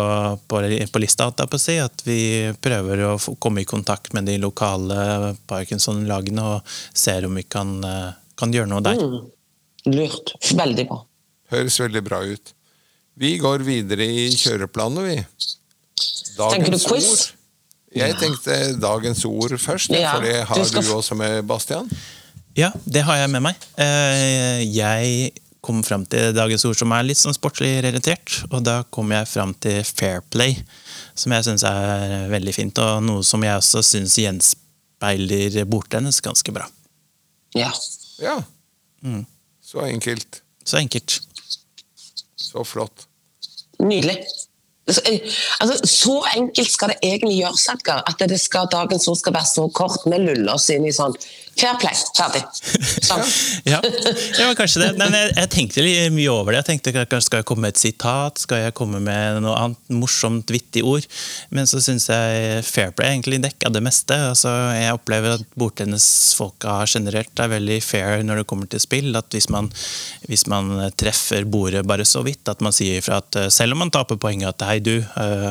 på, 0.47 0.61
på 0.93 1.03
lista, 1.03 1.31
på 1.33 1.59
å 1.59 1.61
si. 1.61 1.79
At 1.81 2.05
vi 2.05 2.19
prøver 2.63 3.03
å 3.09 3.11
få, 3.19 3.35
komme 3.43 3.65
i 3.65 3.67
kontakt 3.67 4.13
med 4.15 4.29
de 4.29 4.37
lokale 4.41 5.33
Parkinson-lagene 5.49 6.47
og 6.53 6.75
ser 6.93 7.27
om 7.27 7.41
vi 7.41 7.47
kan, 7.49 7.75
eh, 7.83 8.09
kan 8.39 8.55
gjøre 8.55 8.71
noe 8.75 8.85
der. 8.85 9.01
Mm. 9.01 9.29
Lurt. 9.97 10.37
Veldig 10.53 10.87
bra. 10.93 11.03
Høres 11.51 11.81
veldig 11.81 12.05
bra 12.05 12.23
ut. 12.23 12.53
Vi 13.19 13.35
går 13.41 13.65
videre 13.65 14.05
i 14.07 14.29
kjøreplanene, 14.31 15.09
vi. 15.09 15.47
Tenker 16.37 16.71
du 16.71 16.79
quiz? 16.79 17.09
ord. 17.09 17.31
Jeg 17.95 18.15
tenkte 18.19 18.55
dagens 18.81 19.23
ord 19.25 19.53
først, 19.61 19.89
Ja, 19.93 20.13
for 20.15 20.21
det 20.25 20.33
du 20.39 20.45
har 20.49 20.65
skal 20.65 20.81
du 20.81 20.89
f- 20.89 20.97
også 20.97 21.15
med, 21.19 21.43
Bastian. 21.47 21.89
Ja, 22.57 22.71
det 22.85 23.03
har 23.03 23.15
jeg 23.17 23.29
med 23.33 23.41
meg. 23.41 23.55
Eh, 23.77 24.63
Jeg 24.75 25.31
kom 25.63 25.81
fram 25.83 26.05
til 26.05 26.33
dagens 26.35 26.65
ord 26.65 26.75
som 26.75 26.91
er 26.91 27.03
litt 27.07 27.17
sånn 27.17 27.33
sportslig 27.37 27.81
relatert, 27.85 28.43
og 28.51 28.63
da 28.65 28.83
kom 28.91 29.11
jeg 29.15 29.27
fram 29.31 29.53
til 29.63 29.83
fair 29.87 30.21
play, 30.33 30.57
som 31.15 31.31
jeg 31.31 31.45
syns 31.47 31.63
er 31.63 32.27
veldig 32.33 32.53
fint, 32.53 32.77
og 32.83 33.03
noe 33.03 33.23
som 33.23 33.41
jeg 33.45 33.55
også 33.61 33.81
syns 33.85 34.17
gjenspeiler 34.19 35.63
bordtennis 35.65 36.19
ganske 36.21 36.51
bra. 36.51 36.65
Ja. 37.55 37.71
Ja. 38.19 38.39
Mm. 39.03 39.25
Så 39.63 39.79
enkelt. 39.87 40.41
Så 40.65 40.77
enkelt. 40.81 41.19
Så 42.35 42.63
flott. 42.67 43.07
Nydelig. 43.79 44.19
Eh, 44.87 45.19
Altså, 45.61 45.87
så 45.87 46.15
enkelt 46.35 46.71
skal 46.71 46.91
det 46.91 46.97
egentlig 47.03 47.37
gjøres, 47.37 47.67
Edgar, 47.71 48.03
at 48.07 48.29
det 48.29 48.39
skal, 48.41 48.67
dagens 48.71 49.07
ord 49.07 49.17
skal 49.17 49.33
være 49.33 49.51
så 49.53 49.67
kort. 49.71 50.03
Vi 50.05 50.17
luller 50.19 50.53
oss 50.53 50.69
inn 50.73 50.85
i 50.85 50.91
sånn 50.91 51.15
fair 51.59 51.77
play, 51.81 51.95
ferdig. 52.17 52.43
Sånn. 53.03 53.23
Ja, 53.73 53.79
ja 54.39 54.49
kanskje 54.57 54.81
det. 54.81 54.89
Men 54.99 55.13
jeg, 55.15 55.31
jeg 55.37 55.49
tenkte 55.53 55.83
litt 55.85 56.13
mye 56.15 56.31
over 56.33 56.51
det. 56.51 56.63
Jeg 56.63 56.69
tenkte 56.71 56.93
kanskje 56.95 57.21
Skal 57.27 57.41
jeg 57.41 57.47
komme 57.49 57.65
med 57.67 57.75
et 57.75 57.81
sitat? 57.81 58.41
Skal 58.43 58.65
jeg 58.65 58.75
komme 58.77 58.99
med 59.03 59.39
noe 59.45 59.55
annet 59.59 59.93
morsomt, 59.93 60.51
vittig 60.51 60.83
ord? 60.87 61.05
Men 61.53 61.69
så 61.69 61.81
syns 61.83 62.09
jeg 62.11 62.63
fair 62.67 62.91
play 62.95 63.13
egentlig 63.13 63.39
dekka 63.45 63.71
det 63.73 63.83
meste. 63.85 64.17
Altså, 64.33 64.51
jeg 64.75 64.97
opplever 64.97 65.37
at 65.37 65.47
bordtennisfolka 65.59 66.81
generelt 66.89 67.43
er 67.45 67.53
veldig 67.55 67.79
fair 67.85 68.25
når 68.27 68.41
det 68.43 68.47
kommer 68.49 68.69
til 68.71 68.83
spill. 68.83 69.11
At 69.19 69.31
hvis 69.33 69.49
man, 69.53 69.71
hvis 70.27 70.47
man 70.51 70.75
treffer 70.99 71.47
bordet 71.47 71.85
bare 71.87 72.07
så 72.07 72.25
vidt, 72.25 72.43
at 72.51 72.63
man 72.65 72.75
sier 72.75 72.99
ifra 72.99 73.21
at 73.23 73.39
selv 73.53 73.77
om 73.77 73.83
man 73.85 73.93
taper 73.93 74.19
poenget, 74.19 74.53
at 74.53 74.67
hei, 74.67 74.79
du, 74.83 74.97
eh, 74.99 75.49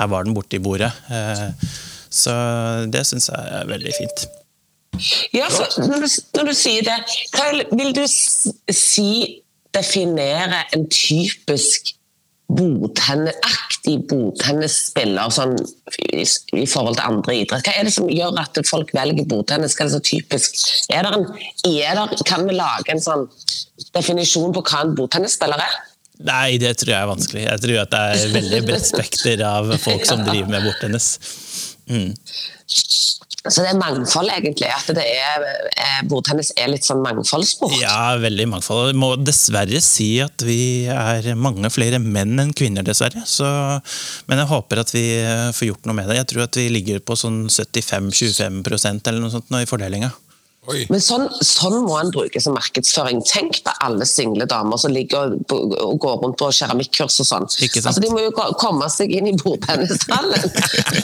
her 0.00 0.12
var 0.12 0.24
den 0.26 0.36
borti 0.36 0.62
bordet. 0.62 0.92
Eh, 1.10 1.48
Så 2.10 2.32
det 2.90 3.04
syns 3.06 3.28
jeg 3.30 3.50
er 3.60 3.68
veldig 3.70 3.92
fint. 3.94 4.24
Ja, 5.36 5.48
når, 5.78 6.04
du, 6.04 6.08
når 6.38 6.50
du 6.50 6.56
sier 6.56 6.84
det, 6.86 6.98
hva 7.34 7.50
vil 7.76 7.94
du 7.96 8.04
si 8.10 9.40
definerer 9.74 10.66
en 10.74 10.86
typisk 10.90 11.94
bordtennis, 12.50 13.36
aktiv 13.46 14.00
bordtennisspiller 14.10 15.30
sånn, 15.34 15.54
i, 16.10 16.24
i 16.58 16.66
forhold 16.68 16.98
til 16.98 17.06
andre 17.06 17.36
idrett? 17.42 17.66
Hva 17.66 17.76
er 17.78 17.86
det 17.86 17.94
som 17.94 18.10
gjør 18.10 18.40
at 18.42 18.58
folk 18.68 18.90
velger 18.96 19.28
bordtennis? 19.30 19.76
Hva 19.76 19.86
er 19.86 19.90
det 19.90 19.96
så 19.96 20.02
typisk? 20.10 20.58
Er 20.92 21.06
det 21.06 21.14
en, 21.20 21.28
er 21.70 22.00
det, 22.00 22.24
kan 22.28 22.46
vi 22.48 22.58
lage 22.58 22.94
en 22.94 23.04
sånn 23.04 23.28
definisjon 23.94 24.54
på 24.56 24.64
hva 24.66 24.84
en 24.84 24.96
bordtennisspiller 24.98 25.62
er? 25.66 25.78
Nei, 26.20 26.58
det 26.60 26.74
tror 26.80 26.92
jeg 26.92 27.00
er 27.00 27.08
vanskelig. 27.08 27.44
Jeg 27.46 27.62
tror 27.62 27.78
at 27.80 27.92
det 27.94 28.00
er 28.12 28.32
veldig 28.34 28.60
bredt 28.66 28.88
spekter 28.90 29.44
av 29.46 29.70
folk 29.80 30.04
som 30.08 30.24
driver 30.28 30.52
med 30.52 30.66
bordtennis. 30.68 31.14
Mm. 31.90 32.12
Så 33.40 33.62
det 33.64 33.70
er 33.70 33.78
mangfold, 33.80 34.28
egentlig. 34.34 34.68
At 34.68 34.90
det 34.92 35.04
er, 35.04 35.44
er, 35.72 36.02
bordtennis 36.10 36.50
er 36.60 36.68
litt 36.74 36.84
sånn 36.84 37.00
mangfoldssport. 37.00 37.72
Ja, 37.80 38.18
veldig 38.20 38.46
mangfold. 38.52 38.90
Jeg 38.90 39.00
må 39.00 39.14
dessverre 39.16 39.80
si 39.84 40.10
at 40.20 40.44
vi 40.44 40.84
er 40.92 41.30
mange 41.40 41.70
flere 41.72 42.02
menn 42.04 42.36
enn 42.42 42.52
kvinner, 42.56 42.84
dessverre. 42.84 43.24
Så, 43.24 43.48
men 44.28 44.42
jeg 44.42 44.50
håper 44.50 44.82
at 44.84 44.92
vi 44.92 45.04
eh, 45.22 45.46
får 45.56 45.70
gjort 45.70 45.88
noe 45.88 45.96
med 45.96 46.12
det. 46.12 46.18
Jeg 46.20 46.28
tror 46.34 46.44
at 46.44 46.60
vi 46.60 46.68
ligger 46.68 47.00
på 47.00 47.16
sånn 47.16 47.46
75-25% 47.48 49.08
eller 49.08 49.24
noe 49.24 49.32
sånt 49.32 49.48
nå 49.48 49.64
i 49.64 49.70
fordelinga. 49.70 50.12
Oi. 50.68 50.82
Men 50.92 51.00
sånn, 51.00 51.22
sånn 51.40 51.86
må 51.86 51.94
en 51.96 52.10
bruke 52.12 52.36
som 52.42 52.52
markedsføring. 52.52 53.22
Tenk 53.24 53.62
på 53.64 53.72
alle 53.80 54.04
single 54.04 54.44
damer 54.50 54.76
som 54.80 54.92
ligger 54.92 55.32
og, 55.32 55.52
og 55.72 55.98
går 56.04 56.18
rundt 56.20 56.36
på 56.40 56.50
keramikkurs 56.52 57.20
og 57.24 57.28
sånn. 57.30 57.46
Altså, 57.48 58.00
de 58.04 58.10
må 58.12 58.20
jo 58.26 58.32
komme 58.60 58.88
seg 58.92 59.08
inn 59.16 59.26
i 59.30 59.32
bordtennishallen. 59.40 60.42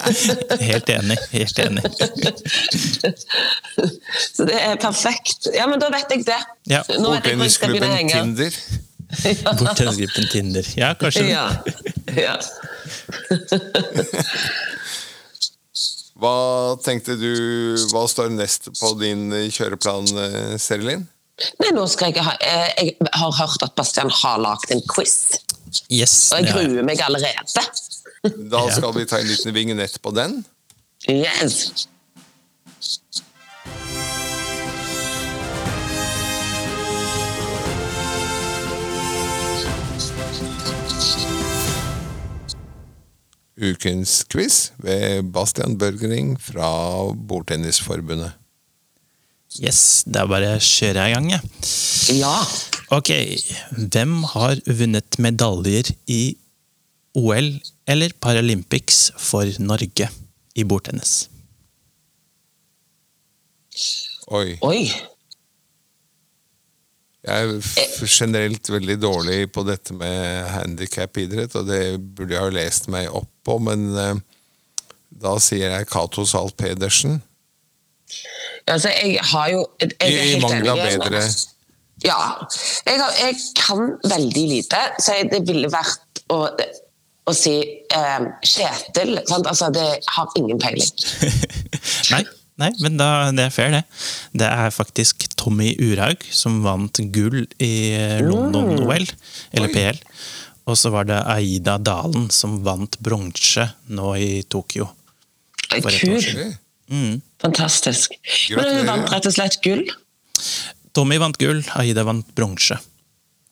Helt 0.68 0.88
enig. 0.92 1.16
Helt 1.32 1.58
enig. 1.64 1.82
Så 4.36 4.44
det 4.44 4.60
er 4.60 4.76
perfekt. 4.82 5.48
Ja, 5.56 5.64
men 5.70 5.80
da 5.80 5.88
vet 5.94 6.10
jeg 6.12 6.26
det. 6.28 6.40
Ja, 6.68 6.82
Nå 7.00 7.16
vet 7.16 7.24
jeg 7.30 7.36
hvor 7.40 7.48
jeg 7.48 7.56
skal 7.56 7.68
begynne 7.72 7.88
å 7.88 7.90
Bordtennisklubben 7.96 7.96
henge. 7.96 8.12
Tinder. 8.20 8.52
Bordtennisgruppen 9.64 10.28
Tinder. 10.34 10.64
Ja, 10.76 10.92
kanskje. 11.00 11.32
Ja. 11.32 11.48
ja. 12.12 12.36
Hva 16.16 16.76
tenkte 16.80 17.16
du 17.20 17.30
Hva 17.92 18.06
står 18.08 18.30
nest 18.32 18.70
på 18.78 18.92
din 19.00 19.26
eh, 19.36 19.50
kjøreplan, 19.52 20.06
Serilin? 20.62 21.02
Nei, 21.60 21.70
nå 21.76 21.82
skal 21.92 22.14
jeg 22.16 22.24
ha 22.24 22.32
eh, 22.40 22.70
Jeg 22.86 23.10
har 23.20 23.34
hørt 23.36 23.64
at 23.66 23.74
Bastian 23.76 24.08
har 24.22 24.38
lagd 24.40 24.70
en 24.72 24.80
quiz, 24.88 25.16
Yes. 25.92 26.14
og 26.32 26.40
jeg. 26.40 26.54
gruer 26.54 26.86
meg 26.88 27.02
allerede. 27.04 27.64
Da 28.48 28.62
skal 28.72 28.94
vi 28.96 29.04
ta 29.10 29.18
en 29.20 29.28
liten 29.28 29.52
vignett 29.54 29.98
på 30.02 30.12
den. 30.16 30.38
Yes. 31.10 31.86
Ukens 43.56 44.20
quiz 44.28 44.70
ved 44.84 45.30
Bastian 45.32 45.78
Børgering 45.80 46.34
fra 46.40 46.68
Bordtennisforbundet. 47.28 48.34
Yes, 49.62 50.04
det 50.04 50.20
er 50.20 50.28
bare 50.28 50.56
å 50.58 50.60
kjøre 50.60 51.06
i 51.08 51.14
gang, 51.14 51.30
jeg. 51.32 51.40
Ja. 52.18 52.34
Ok, 52.92 53.10
hvem 53.72 54.18
har 54.34 54.60
vunnet 54.68 55.16
medaljer 55.22 55.94
i 56.12 56.36
OL 57.16 57.48
eller 57.88 58.12
Paralympics 58.20 59.06
for 59.16 59.48
Norge 59.64 60.10
i 60.52 60.66
bordtennis? 60.68 61.14
Oi. 64.36 64.58
Oi. 64.60 64.80
Jeg 67.26 67.58
er 67.58 68.06
generelt 68.06 68.68
veldig 68.70 68.96
dårlig 69.02 69.38
på 69.50 69.64
dette 69.66 69.94
med 69.98 70.46
handikap-idrett, 70.52 71.56
og 71.58 71.66
det 71.66 71.98
burde 71.98 72.36
jeg 72.36 72.44
ha 72.44 72.52
lest 72.54 72.86
meg 72.92 73.10
opp 73.10 73.30
på, 73.46 73.58
men 73.66 73.88
eh, 73.98 74.20
da 75.10 75.34
sier 75.42 75.72
jeg 75.74 75.88
Cato 75.90 76.26
Zahl 76.28 76.52
Pedersen. 76.58 77.18
Altså, 78.66 78.90
jeg 78.90 79.18
har 79.32 79.50
jo 79.50 79.60
jeg 79.82 79.92
er 79.98 80.10
I, 80.10 80.32
i 80.36 80.40
mangel 80.42 80.70
av 80.70 80.82
bedre 80.84 81.22
Ja. 82.04 82.18
Jeg, 82.86 82.98
har, 83.00 83.12
jeg 83.18 83.38
kan 83.58 83.94
veldig 84.06 84.46
lite, 84.52 84.82
så 85.02 85.18
jeg, 85.18 85.30
det 85.32 85.42
ville 85.48 85.70
vært 85.72 86.22
å, 86.30 86.40
å 87.26 87.34
si 87.34 87.56
eh, 87.90 88.26
Kjetil. 88.46 89.16
Sant? 89.26 89.50
Altså, 89.50 89.72
det 89.74 89.86
har 90.14 90.38
ingen 90.38 90.62
peiling. 90.62 90.94
nei, 92.14 92.22
nei, 92.62 92.70
men 92.84 93.02
da, 93.02 93.10
det 93.34 93.48
er 93.48 93.54
fair, 93.54 93.74
det. 93.74 93.82
Det 94.44 94.50
er 94.50 94.74
faktisk 94.74 95.26
Tommy 95.46 95.76
Urhaug 95.78 96.24
som 96.34 96.58
vant 96.64 96.98
gull 97.14 97.44
i 97.62 97.74
London-OL, 98.26 99.04
eller 99.54 99.68
Oi. 99.68 99.74
PL. 99.74 100.00
Og 100.66 100.74
så 100.74 100.90
var 100.90 101.06
det 101.06 101.20
Aida 101.30 101.76
Dalen 101.78 102.26
som 102.34 102.58
vant 102.66 102.98
bronse 102.98 103.68
nå 103.94 104.14
i 104.18 104.42
Tokyo. 104.50 104.88
For 105.70 105.86
et 105.92 106.10
år 106.10 106.24
siden. 106.24 106.56
Mm. 106.90 107.22
Fantastisk. 107.42 108.18
Men 108.56 108.72
hun 108.72 108.90
vant 108.90 109.14
rett 109.14 109.30
og 109.30 109.36
slett 109.36 109.60
gull. 109.62 109.86
Tommy 110.96 111.20
vant 111.22 111.38
gull, 111.38 111.62
Aida 111.78 112.02
vant 112.06 112.26
bronse. 112.34 112.80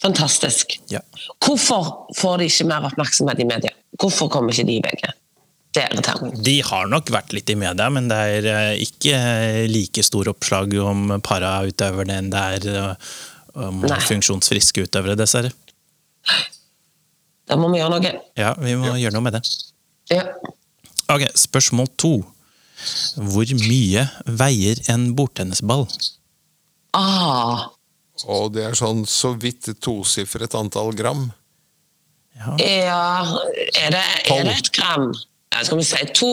Fantastisk. 0.02 0.74
Ja. 0.90 1.00
Hvorfor 1.46 2.10
får 2.18 2.42
de 2.42 2.50
ikke 2.50 2.66
mer 2.74 2.90
oppmerksomhet 2.90 3.38
i 3.38 3.46
media? 3.46 3.70
Hvorfor 4.02 4.32
kommer 4.32 4.50
ikke 4.50 4.66
de 4.66 4.80
i 4.80 4.82
VG? 4.82 5.14
Det 5.74 5.84
irriterende. 5.90 6.42
De 6.46 6.54
har 6.62 6.88
nok 6.90 7.10
vært 7.10 7.32
litt 7.34 7.50
i 7.50 7.56
media, 7.58 7.88
men 7.90 8.06
det 8.10 8.18
er 8.36 8.48
eh, 8.52 8.82
ikke 8.84 9.14
eh, 9.14 9.60
like 9.70 10.04
store 10.06 10.34
oppslag 10.34 10.76
om 10.78 11.16
parautøverne 11.24 12.18
enn 12.20 12.30
det 12.30 12.42
er 12.58 12.68
eh, 12.70 13.14
om 13.64 13.82
Nei. 13.82 13.98
funksjonsfriske 14.06 14.86
utøvere, 14.86 15.18
dessverre. 15.18 15.50
Da 17.44 17.58
må 17.60 17.68
vi 17.72 17.80
gjøre 17.80 17.98
noe. 17.98 18.12
Ja, 18.38 18.54
vi 18.58 18.76
må 18.78 18.94
gjøre 18.96 19.14
noe 19.16 19.26
med 19.26 19.36
det. 19.36 19.42
Ja. 20.14 20.24
Ok, 21.12 21.26
Spørsmål 21.38 21.90
to. 22.00 22.14
Hvor 23.16 23.50
mye 23.64 24.06
veier 24.26 24.80
en 24.92 25.12
bordtennisball? 25.16 25.86
Ah, 26.94 27.70
Og 28.30 28.52
det 28.54 28.64
er 28.68 28.76
sånn 28.78 29.02
så 29.10 29.32
vidt 29.40 29.68
tosifret 29.82 30.54
antall 30.54 30.94
gram. 30.96 31.26
Ja. 32.38 32.54
ja 32.62 33.04
Er 33.74 33.94
det, 33.94 34.02
er 34.30 34.44
det 34.46 34.54
et 34.58 34.70
gram? 34.74 35.10
Skal 35.62 35.78
vi 35.78 35.84
si 35.86 36.00
to, 36.16 36.30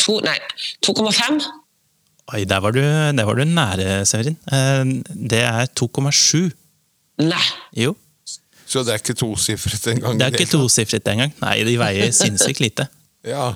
to 0.00 0.14
Nei, 0.24 0.38
2,5? 0.86 1.42
Oi, 2.32 2.44
der 2.48 2.62
var, 2.64 2.72
du, 2.72 2.80
der 2.80 3.26
var 3.28 3.36
du 3.36 3.44
nære, 3.44 4.04
Severin. 4.08 4.36
Eh, 4.48 4.92
Det 5.32 5.42
er 5.44 5.66
2,7. 5.76 6.48
Nei. 7.22 7.42
Jo, 7.76 7.92
Så 8.66 8.80
det 8.86 8.94
er 8.94 9.02
ikke 9.02 9.14
tosifret 9.20 9.84
engang. 9.92 10.16
det 10.18 10.26
er 10.30 10.32
ikke 10.38 10.48
tosifret 10.54 11.08
engang. 11.12 11.34
Nei, 11.42 11.58
de 11.68 11.74
veier 11.80 12.12
sinnssykt 12.16 12.60
lite. 12.64 12.88
Ja. 13.22 13.52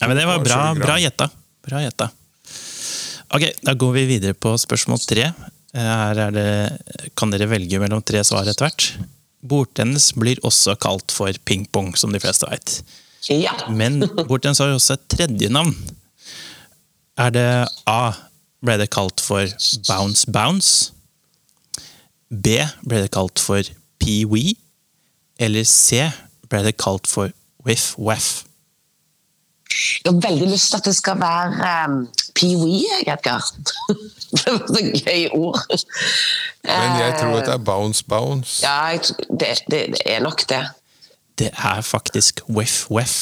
Nei, 0.00 0.06
men 0.10 0.18
det 0.20 0.26
var 0.28 0.38
bra, 0.44 0.58
2,7 0.74 0.82
bra 0.84 0.96
gjetta. 1.02 1.26
Bra 1.66 1.80
gjetta. 1.82 2.06
Ok, 3.34 3.46
da 3.66 3.72
går 3.74 3.92
vi 3.96 4.04
videre 4.12 4.34
på 4.38 4.52
spørsmål 4.60 5.00
tre. 5.08 5.24
Her 5.74 6.20
er 6.28 6.34
det, 6.34 6.44
kan 7.18 7.32
dere 7.34 7.48
velge 7.50 7.80
mellom 7.82 8.02
tre 8.06 8.20
svar 8.26 8.46
etter 8.46 8.68
hvert. 8.68 8.86
Bordtennis 9.42 10.12
blir 10.14 10.38
også 10.46 10.76
kalt 10.78 11.10
for 11.14 11.34
pingpong, 11.48 11.96
som 11.98 12.12
de 12.14 12.20
fleste 12.22 12.46
vet. 12.50 12.76
Ja. 13.30 13.54
Men 13.70 14.00
bordtennis 14.28 14.60
har 14.62 14.72
jo 14.72 14.78
også 14.80 14.96
et 14.98 15.06
tredje 15.16 15.48
navn. 15.52 15.74
Er 17.18 17.30
det 17.34 17.48
A. 17.86 18.12
Ble 18.64 18.78
det 18.80 18.88
kalt 18.94 19.20
for 19.20 19.44
bounce 19.88 20.24
bounce? 20.32 20.92
B. 22.32 22.58
Ble 22.88 23.02
det 23.04 23.10
kalt 23.12 23.38
for 23.38 23.60
pee-wee? 24.00 24.54
Eller 25.38 25.66
C. 25.68 26.08
Ble 26.48 26.62
det 26.64 26.76
kalt 26.80 27.06
for 27.10 27.32
whiff-waff? 27.66 28.44
Jeg 30.04 30.12
har 30.12 30.20
veldig 30.22 30.48
lyst 30.52 30.70
til 30.70 30.76
at 30.78 30.86
det 30.88 30.94
skal 30.96 31.18
være 31.20 31.68
um, 31.88 31.94
pee-wee, 32.36 32.84
Edgar. 33.06 33.44
det 34.36 34.52
var 34.52 34.78
et 34.80 35.04
gøy 35.04 35.28
ord. 35.34 35.60
Men 36.64 37.00
jeg 37.00 37.16
tror 37.20 37.38
at 37.40 37.46
det 37.46 37.54
Eh, 37.54 37.60
er 37.60 37.64
bounce 37.64 38.04
bounce. 38.08 38.62
Ja, 38.62 38.84
jeg, 38.94 39.00
det, 39.40 39.48
det, 39.70 39.80
det 39.96 40.02
er 40.06 40.20
nok 40.22 40.44
det. 40.48 40.62
Det 41.38 41.50
er 41.54 41.80
faktisk 41.82 42.44
WEF-WEF. 42.48 43.16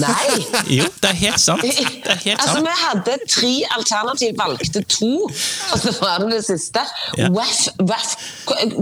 Nei! 0.00 0.36
Jo, 0.78 0.86
det 1.02 1.08
er 1.10 1.16
helt 1.20 1.40
sant. 1.42 1.60
Er 1.60 2.16
helt 2.16 2.40
Altså, 2.40 2.54
sant. 2.54 2.64
Vi 2.64 2.76
hadde 2.80 3.16
tre 3.28 3.50
alternativ, 3.76 4.30
valgte 4.38 4.80
to. 4.88 5.10
Og 5.28 5.82
så 5.82 5.92
var 6.00 6.22
det 6.22 6.30
det 6.32 6.38
siste. 6.46 6.80
Ja. 7.20 7.28
Wef, 7.34 7.66
weff. 7.84 8.14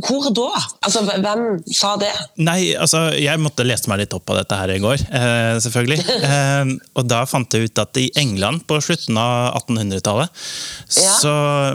Hvor 0.06 0.28
da? 0.36 0.46
Altså, 0.86 1.02
Hvem 1.10 1.42
sa 1.74 1.96
det? 2.00 2.12
Nei, 2.38 2.70
altså, 2.78 3.08
jeg 3.18 3.42
måtte 3.42 3.66
lese 3.66 3.90
meg 3.90 4.04
litt 4.04 4.14
opp 4.14 4.24
på 4.30 4.36
dette 4.38 4.54
her 4.60 4.70
i 4.76 4.78
går, 4.84 5.02
eh, 5.10 5.56
selvfølgelig. 5.66 5.98
Eh, 6.32 6.70
og 6.96 7.08
da 7.10 7.24
fant 7.28 7.50
jeg 7.58 7.66
ut 7.66 7.80
at 7.82 7.98
i 7.98 8.06
England 8.22 8.62
på 8.70 8.78
slutten 8.84 9.18
av 9.18 9.56
1800-tallet 9.58 10.30
Ja. 11.02 11.16
så 11.18 11.32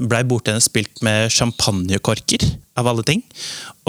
blei 0.08 0.22
bordtennis 0.28 0.70
spilt 0.72 1.04
med 1.06 1.28
champagnekorker, 1.36 2.48
av 2.78 2.88
alle 2.92 3.04
ting. 3.08 3.24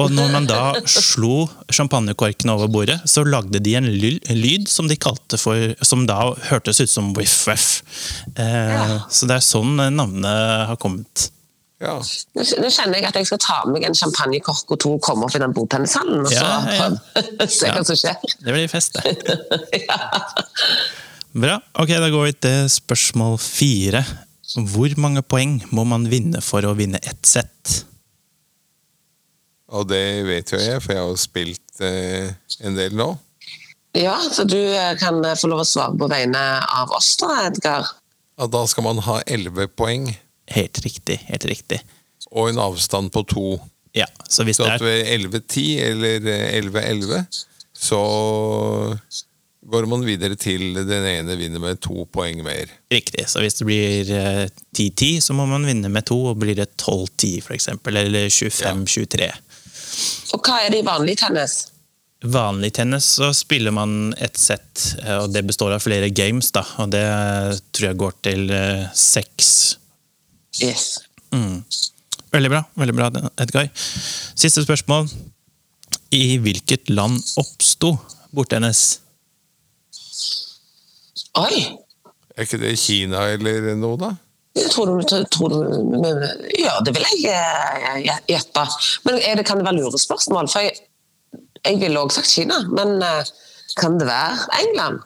Og 0.01 0.13
når 0.15 0.31
man 0.33 0.47
da 0.49 0.61
slo 0.89 1.47
champagnekorkene 1.75 2.55
over 2.55 2.71
bordet, 2.73 2.99
så 3.09 3.25
lagde 3.27 3.61
de 3.63 3.75
en 3.79 3.89
lyd 3.89 4.69
som 4.71 4.89
de 4.89 4.97
kalte 4.97 5.39
for 5.41 5.75
Som 5.85 6.07
da 6.09 6.35
hørtes 6.49 6.81
ut 6.81 6.91
som 6.91 7.13
whiff-waff. 7.17 7.83
Eh, 8.37 8.45
Ja. 8.69 9.01
Så 9.11 9.27
det 9.29 9.39
er 9.39 9.45
sånn 9.45 9.77
navnet 9.77 10.69
har 10.71 10.77
kommet. 10.81 11.31
Ja. 11.79 11.95
Nå 12.35 12.43
nå 12.43 12.71
kjenner 12.75 12.99
jeg 12.99 13.07
at 13.07 13.17
jeg 13.21 13.29
skal 13.29 13.39
ta 13.39 13.57
med 13.67 13.77
meg 13.77 13.85
en 13.87 13.95
champagnekork 13.95 14.73
og 14.75 14.81
to 14.83 14.95
og 14.97 15.03
komme 15.05 15.29
opp 15.29 15.37
i 15.39 15.43
den 15.43 15.55
bordtennishallen 15.55 16.25
og 16.25 16.33
så 16.33 16.41
Ja, 16.43 16.57
ja. 16.75 17.47
se 17.59 17.71
hva 17.71 17.85
som 17.87 17.99
skjer. 17.99 18.17
Det 18.43 18.55
blir 18.55 18.67
fest, 18.71 18.99
det. 18.99 19.37
ja. 19.87 19.99
Bra. 21.39 21.59
Ok, 21.79 21.93
da 21.95 22.09
går 22.11 22.25
vi 22.31 22.35
til 22.49 22.65
spørsmål 22.73 23.39
fire. 23.43 24.03
Hvor 24.73 24.95
mange 24.99 25.23
poeng 25.23 25.59
må 25.71 25.85
man 25.87 26.09
vinne 26.11 26.41
for 26.43 26.65
å 26.67 26.75
vinne 26.75 26.99
ett 27.05 27.29
sett? 27.29 27.83
Og 29.69 29.89
det 29.91 30.03
vet 30.25 30.53
jo 30.55 30.59
jeg, 30.61 30.81
for 30.81 30.95
jeg 30.95 31.03
har 31.03 31.11
jo 31.11 31.19
spilt 31.21 31.83
eh, 31.85 32.31
en 32.65 32.77
del 32.79 32.95
nå. 32.97 33.11
ja, 33.99 34.15
så 34.33 34.45
du 34.49 34.57
eh, 34.57 34.95
kan 35.01 35.19
eh, 35.25 35.37
få 35.37 35.51
lov 35.53 35.61
å 35.65 35.69
svare 35.69 35.97
på 35.99 36.09
vegne 36.09 36.41
av 36.81 36.93
oss 36.97 37.11
da, 37.21 37.35
Edgar. 37.51 37.91
Og 38.39 38.49
da 38.55 38.63
skal 38.71 38.87
man 38.87 39.03
ha 39.05 39.19
11 39.27 39.69
poeng 39.77 40.09
Helt 40.49 40.79
riktig. 40.85 41.19
helt 41.29 41.45
riktig. 41.45 41.83
og 42.31 42.49
en 42.51 42.59
avstand 42.61 43.11
på 43.13 43.23
to. 43.29 43.59
Ja, 43.97 44.07
Så 44.29 44.45
hvis 44.45 44.57
Så 44.57 44.65
det 44.65 44.73
at 44.79 44.81
er 44.81 44.85
ved 44.85 45.31
11-10 45.33 45.81
eller 45.91 46.29
eh, 46.33 46.61
11-11 46.63 47.45
så 47.79 48.01
går 49.69 49.87
man 49.91 50.05
videre 50.07 50.37
til 50.41 50.73
den 50.77 51.05
ene 51.07 51.37
vinner 51.39 51.61
med 51.61 51.81
to 51.85 52.07
poeng 52.13 52.41
mer. 52.45 52.71
riktig, 52.93 53.27
så 53.29 53.41
hvis 53.45 53.59
det 53.59 53.67
blir 53.69 54.11
eh, 54.17 54.49
10-10, 54.77 55.21
så 55.21 55.35
må 55.37 55.45
man 55.47 55.67
vinne 55.67 55.91
med 55.93 56.07
to, 56.09 56.17
og 56.31 56.39
blir 56.41 56.57
det 56.57 56.71
12-10 56.81 57.43
f.eks., 57.43 57.69
eller 57.87 58.29
25-23. 58.33 59.29
Og 60.35 60.41
hva 60.45 60.63
er 60.65 60.73
det 60.73 60.83
i 60.83 60.87
vanlig 60.87 61.19
tennis? 61.21 61.59
Vanlig 62.27 62.73
tennis 62.75 63.07
så 63.19 63.31
spiller 63.37 63.75
man 63.75 64.13
et 64.19 64.39
sett, 64.41 64.89
eh, 65.05 65.21
og 65.23 65.31
det 65.35 65.45
består 65.47 65.77
av 65.77 65.85
flere 65.85 66.11
games, 66.11 66.51
da, 66.55 66.65
og 66.83 66.91
det 66.91 67.05
tror 67.71 67.93
jeg 67.93 68.01
går 68.01 68.17
til 68.27 68.51
eh, 68.55 68.89
seks 68.95 69.53
Yes. 70.59 70.99
Mm. 71.31 71.63
Veldig 72.33 72.51
bra, 72.51 72.63
veldig 72.75 72.95
bra, 72.97 73.09
Edgar. 73.39 73.69
Siste 74.35 74.65
spørsmål. 74.65 75.07
I 76.11 76.39
hvilket 76.43 76.91
land 76.91 77.21
oppsto 77.39 77.93
bordtennis? 78.35 79.01
Oi! 81.39 81.61
Er 82.35 82.47
ikke 82.47 82.61
det 82.61 82.75
Kina 82.81 83.29
eller 83.35 83.75
noe, 83.79 83.99
da? 84.01 84.11
Tror 84.73 84.91
du, 84.91 85.25
tror 85.31 85.53
du 85.53 85.57
Ja, 86.59 86.79
det 86.85 86.95
vil 86.97 87.05
jeg 87.23 87.35
eh, 87.35 88.19
gjette. 88.29 88.65
Men 89.07 89.21
er 89.21 89.39
det, 89.41 89.47
kan 89.49 89.61
det 89.61 89.67
være 89.69 89.81
lurespørsmål? 89.81 90.51
For 90.53 90.67
jeg, 90.67 90.79
jeg 91.65 91.81
ville 91.83 92.01
òg 92.03 92.13
sagt 92.15 92.31
Kina, 92.31 92.61
men 92.73 92.99
eh, 93.05 93.33
kan 93.79 93.99
det 94.01 94.09
være 94.09 94.49
England? 94.63 95.03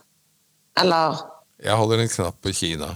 Eller 0.81 1.23
Jeg 1.63 1.79
holder 1.79 2.05
en 2.05 2.13
knapp 2.17 2.41
på 2.43 2.53
Kina. 2.57 2.95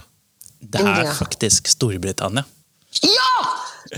Det 0.57 0.81
er 0.81 0.87
India. 0.89 1.13
faktisk 1.13 1.69
Storbritannia. 1.69 2.43
Ja! 3.03 3.33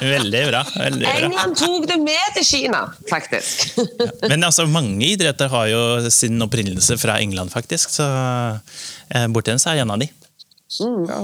Veldig 0.00 0.40
bra. 0.48 0.62
veldig 0.76 1.04
bra. 1.06 1.12
England 1.28 1.56
tok 1.58 1.86
det 1.86 1.98
med 2.02 2.34
til 2.36 2.46
Kina, 2.46 2.80
faktisk. 3.10 3.78
Men 4.28 4.44
altså, 4.44 4.66
mange 4.66 5.06
idretter 5.06 5.48
har 5.52 5.68
jo 5.70 6.10
sin 6.10 6.42
opprinnelse 6.42 6.98
fra 6.98 7.20
England, 7.22 7.52
faktisk. 7.54 7.92
Så 7.94 8.06
eh, 9.14 9.26
bortens 9.34 9.66
er 9.70 9.82
en 9.84 9.94
av 9.94 10.02
de. 10.02 10.08
Ja. 11.08 11.22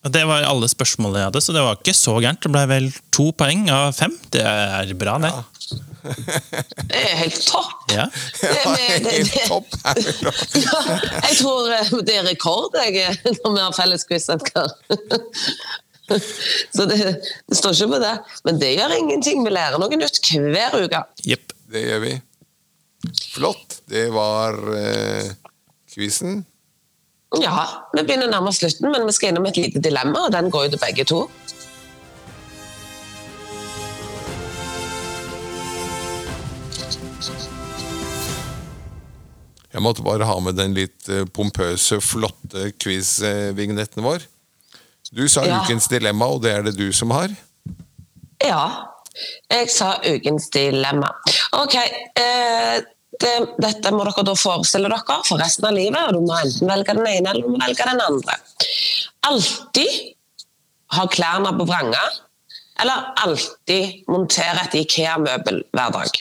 Og 0.00 0.12
Det 0.14 0.22
var 0.24 0.46
alle 0.48 0.68
spørsmålene 0.72 1.20
jeg 1.20 1.28
hadde, 1.28 1.42
så 1.44 1.52
det 1.52 1.62
var 1.64 1.76
ikke 1.76 1.96
så 1.96 2.16
gærent. 2.22 2.40
Det 2.40 2.52
ble 2.54 2.62
vel 2.70 2.86
to 3.12 3.30
poeng 3.36 3.66
av 3.74 3.92
fem. 3.96 4.14
Det 4.32 4.40
er 4.40 4.94
bra, 4.96 5.18
det. 5.20 5.32
Det 6.00 6.96
er 6.96 7.18
helt 7.20 7.42
topp. 7.44 7.92
Ja. 7.92 8.06
Det, 8.40 8.48
Ja, 8.64 8.72
det, 9.04 9.10
det, 9.28 9.42
topp. 9.48 9.68
Ja, 10.64 10.78
jeg 11.28 11.36
tror 11.42 11.68
eh, 11.76 11.92
det 12.06 12.16
er 12.16 12.24
rekord 12.30 12.78
jeg, 12.80 12.96
eh, 13.04 13.36
når 13.44 13.52
vi 13.58 13.62
har 13.66 13.76
felles 13.76 14.06
quiz, 14.08 14.30
Edgar. 14.32 14.72
Så 16.74 16.86
det, 16.90 16.96
det 17.46 17.58
står 17.58 17.76
ikke 17.76 17.92
på 17.92 18.00
det. 18.02 18.14
Men 18.48 18.58
det 18.62 18.72
gjør 18.74 18.96
ingenting. 18.96 19.44
Vi 19.46 19.52
lærer 19.52 19.78
noe 19.78 20.00
nytt 20.00 20.18
hver 20.32 20.80
uke. 20.80 21.04
Yep. 21.28 21.54
Det 21.70 21.84
gjør 21.84 22.00
vi. 22.02 22.14
Flott. 23.30 23.76
Det 23.90 24.08
var 24.14 24.56
eh, 24.80 25.28
quizen. 25.92 26.40
Ja, 27.38 27.86
vi 27.94 28.02
begynner 28.02 28.26
å 28.26 28.32
nærme 28.32 28.50
oss 28.50 28.58
slutten, 28.58 28.90
men 28.90 29.04
vi 29.06 29.12
skal 29.14 29.30
innom 29.30 29.46
et 29.46 29.58
lite 29.60 29.78
dilemma, 29.82 30.24
og 30.26 30.32
den 30.34 30.50
går 30.50 30.66
jo 30.66 30.72
til 30.74 30.82
begge 30.82 31.04
to. 31.06 31.20
Jeg 39.70 39.82
måtte 39.84 40.02
bare 40.02 40.26
ha 40.26 40.36
med 40.42 40.56
den 40.58 40.74
litt 40.74 41.08
eh, 41.12 41.26
pompøse, 41.30 42.00
flotte 42.02 42.72
quiz-vignetten 42.82 44.02
vår. 44.02 44.24
Du 45.14 45.26
sa 45.30 45.44
Ja. 45.46 45.60
ukens 45.62 45.86
dilemma, 45.90 46.26
og 46.26 46.42
det 46.42 46.52
er 46.56 46.62
det 46.66 46.76
du 46.78 46.88
som 46.92 47.10
har. 47.14 47.30
Ja, 48.42 48.64
jeg 49.50 49.70
sa 49.70 49.92
ukens 50.02 50.48
dilemma. 50.50 51.12
Ok, 51.52 51.74
eh, 51.76 52.80
det, 53.20 53.32
dette 53.62 53.92
må 53.94 54.04
dere 54.08 54.24
da 54.26 54.34
forestille 54.38 54.88
dere 54.90 55.18
for 55.28 55.40
resten 55.42 55.68
av 55.68 55.76
livet, 55.76 56.00
og 56.08 56.16
du 56.16 56.24
må 56.28 56.38
enten 56.40 56.70
velge 56.70 56.96
den 56.96 57.06
ene 57.10 57.32
eller 57.34 57.46
du 57.46 57.52
må 57.54 57.60
velge 57.62 57.86
den 57.90 58.02
andre. 58.06 58.38
Alltid 59.28 60.00
ha 60.96 61.04
klærne 61.12 61.52
på 61.58 61.66
vranga, 61.68 62.00
eller 62.80 63.10
alltid 63.26 64.06
montere 64.10 64.64
et 64.64 64.78
Ikea-møbel 64.80 65.60
hver 65.76 65.92
dag? 65.98 66.20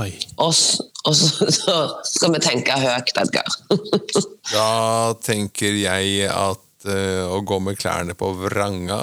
Oi. 0.00 0.10
Og, 0.42 0.50
s- 0.50 0.80
og 1.06 1.14
så, 1.14 1.46
så 1.60 1.74
skal 2.08 2.32
vi 2.34 2.40
tenke 2.42 2.78
høyt, 2.82 3.12
Edgar. 3.20 3.58
Da 4.54 5.14
tenker 5.24 5.72
jeg 5.78 6.26
at 6.28 6.84
eh, 6.92 7.22
å 7.32 7.38
gå 7.48 7.56
med 7.64 7.78
klærne 7.80 8.12
på 8.18 8.28
vranga 8.42 8.98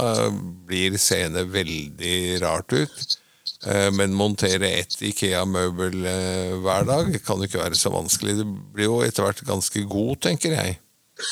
blir 0.70 0.98
seende 1.02 1.42
veldig 1.50 2.18
rart 2.44 2.76
ut. 2.78 3.16
Eh, 3.68 3.90
men 3.94 4.14
montere 4.18 4.70
ett 4.80 4.96
Ikea-møbel 5.06 6.06
eh, 6.10 6.54
hver 6.64 6.88
dag 6.90 7.12
kan 7.26 7.42
jo 7.42 7.50
ikke 7.50 7.62
være 7.62 7.78
så 7.78 7.92
vanskelig. 7.94 8.40
Det 8.40 8.48
blir 8.74 8.90
jo 8.90 9.02
etter 9.06 9.28
hvert 9.28 9.44
ganske 9.46 9.84
god, 9.90 10.16
tenker 10.26 10.56
jeg. 10.58 10.80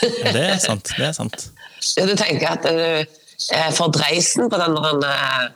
Ja, 0.03 0.33
det 0.35 0.43
er 0.51 0.59
sant. 0.61 0.91
Det 0.93 1.07
er 1.07 1.15
sant. 1.17 1.47
Ja, 1.97 2.05
du 2.05 2.13
tenker 2.19 2.51
at 2.51 2.67
du 2.67 2.75
eh, 3.01 3.71
får 3.73 3.95
dreisen 3.97 4.51
på 4.51 4.59
den 4.61 4.77
der, 4.77 5.07
eh, 5.09 5.47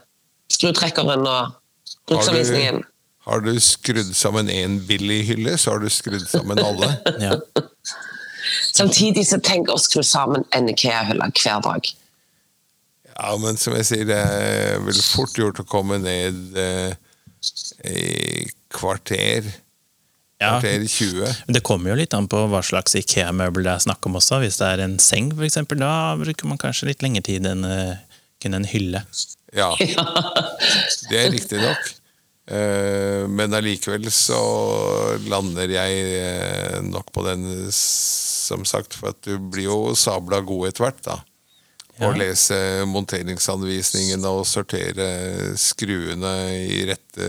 skrutrekkeren 0.53 1.27
og 1.27 1.53
Har 1.53 2.09
bruksanvisningen. 2.09 2.81
du, 2.81 2.89
har 3.29 3.45
du 3.45 3.53
skrudd 3.61 4.15
sammen 4.17 4.49
én 4.49 4.79
billig 4.87 5.21
hylle, 5.29 5.57
så 5.57 5.75
har 5.75 5.83
du 5.83 5.89
skrudd 5.93 6.25
sammen 6.31 6.59
alle. 6.59 6.95
Ja. 7.21 7.37
Samtidig 8.73 9.27
så 9.29 9.37
tenk 9.37 9.69
å 9.69 9.77
skru 9.77 10.01
sammen 10.03 10.43
en 10.57 10.69
Ikea-hylle 10.71 11.29
hver 11.37 11.61
dag. 11.63 11.93
Ja, 13.13 13.33
men 13.37 13.57
som 13.61 13.75
jeg 13.77 13.85
sier, 13.87 14.05
det 14.09 14.17
er 14.17 14.79
vel 14.83 14.97
fort 15.05 15.35
gjort 15.37 15.61
å 15.61 15.67
komme 15.69 15.99
ned 16.01 16.57
eh, 16.57 16.95
i 17.85 18.45
kvarter. 18.73 19.49
Ja. 20.41 20.57
Kvarter 20.57 20.85
20. 20.89 21.35
Det 21.55 21.61
kommer 21.63 21.93
jo 21.93 21.99
litt 22.01 22.15
an 22.17 22.27
på 22.31 22.41
hva 22.51 22.63
slags 22.65 22.97
Ikea-møbel 22.99 23.63
det 23.67 23.75
er 23.75 23.83
snakk 23.85 24.09
om 24.09 24.17
også. 24.19 24.41
Hvis 24.43 24.57
det 24.59 24.71
er 24.73 24.83
en 24.87 24.97
seng, 25.03 25.29
for 25.35 25.45
eksempel, 25.47 25.79
da 25.83 26.15
bruker 26.19 26.49
man 26.49 26.59
kanskje 26.61 26.89
litt 26.89 27.05
lengre 27.05 27.23
tid 27.29 27.45
enn 27.49 27.63
eh, 27.67 27.97
kun 28.43 28.57
en 28.57 28.67
hylle. 28.67 29.03
Ja, 29.53 29.69
det 31.11 31.19
er 31.19 31.29
riktig 31.31 31.61
nok. 31.61 31.91
Eh, 32.49 33.23
Men 33.29 33.53
allikevel 33.55 34.09
så 34.11 34.39
lander 35.29 35.69
jeg 35.71 36.81
nok 36.89 37.13
på 37.15 37.23
den, 37.29 37.45
som 37.75 38.65
sagt, 38.67 38.97
for 38.97 39.13
at 39.13 39.21
du 39.23 39.37
blir 39.37 39.69
jo 39.69 39.77
sabla 39.95 40.41
god 40.43 40.71
etter 40.71 40.87
hvert, 40.87 41.05
da. 41.05 41.19
Å 42.01 42.09
Og 42.09 42.17
lese 42.17 42.55
monteringsanvisningene 42.89 44.29
og 44.33 44.47
sortere 44.49 45.53
skruene 45.61 46.33
i 46.65 46.79
rette 46.89 47.27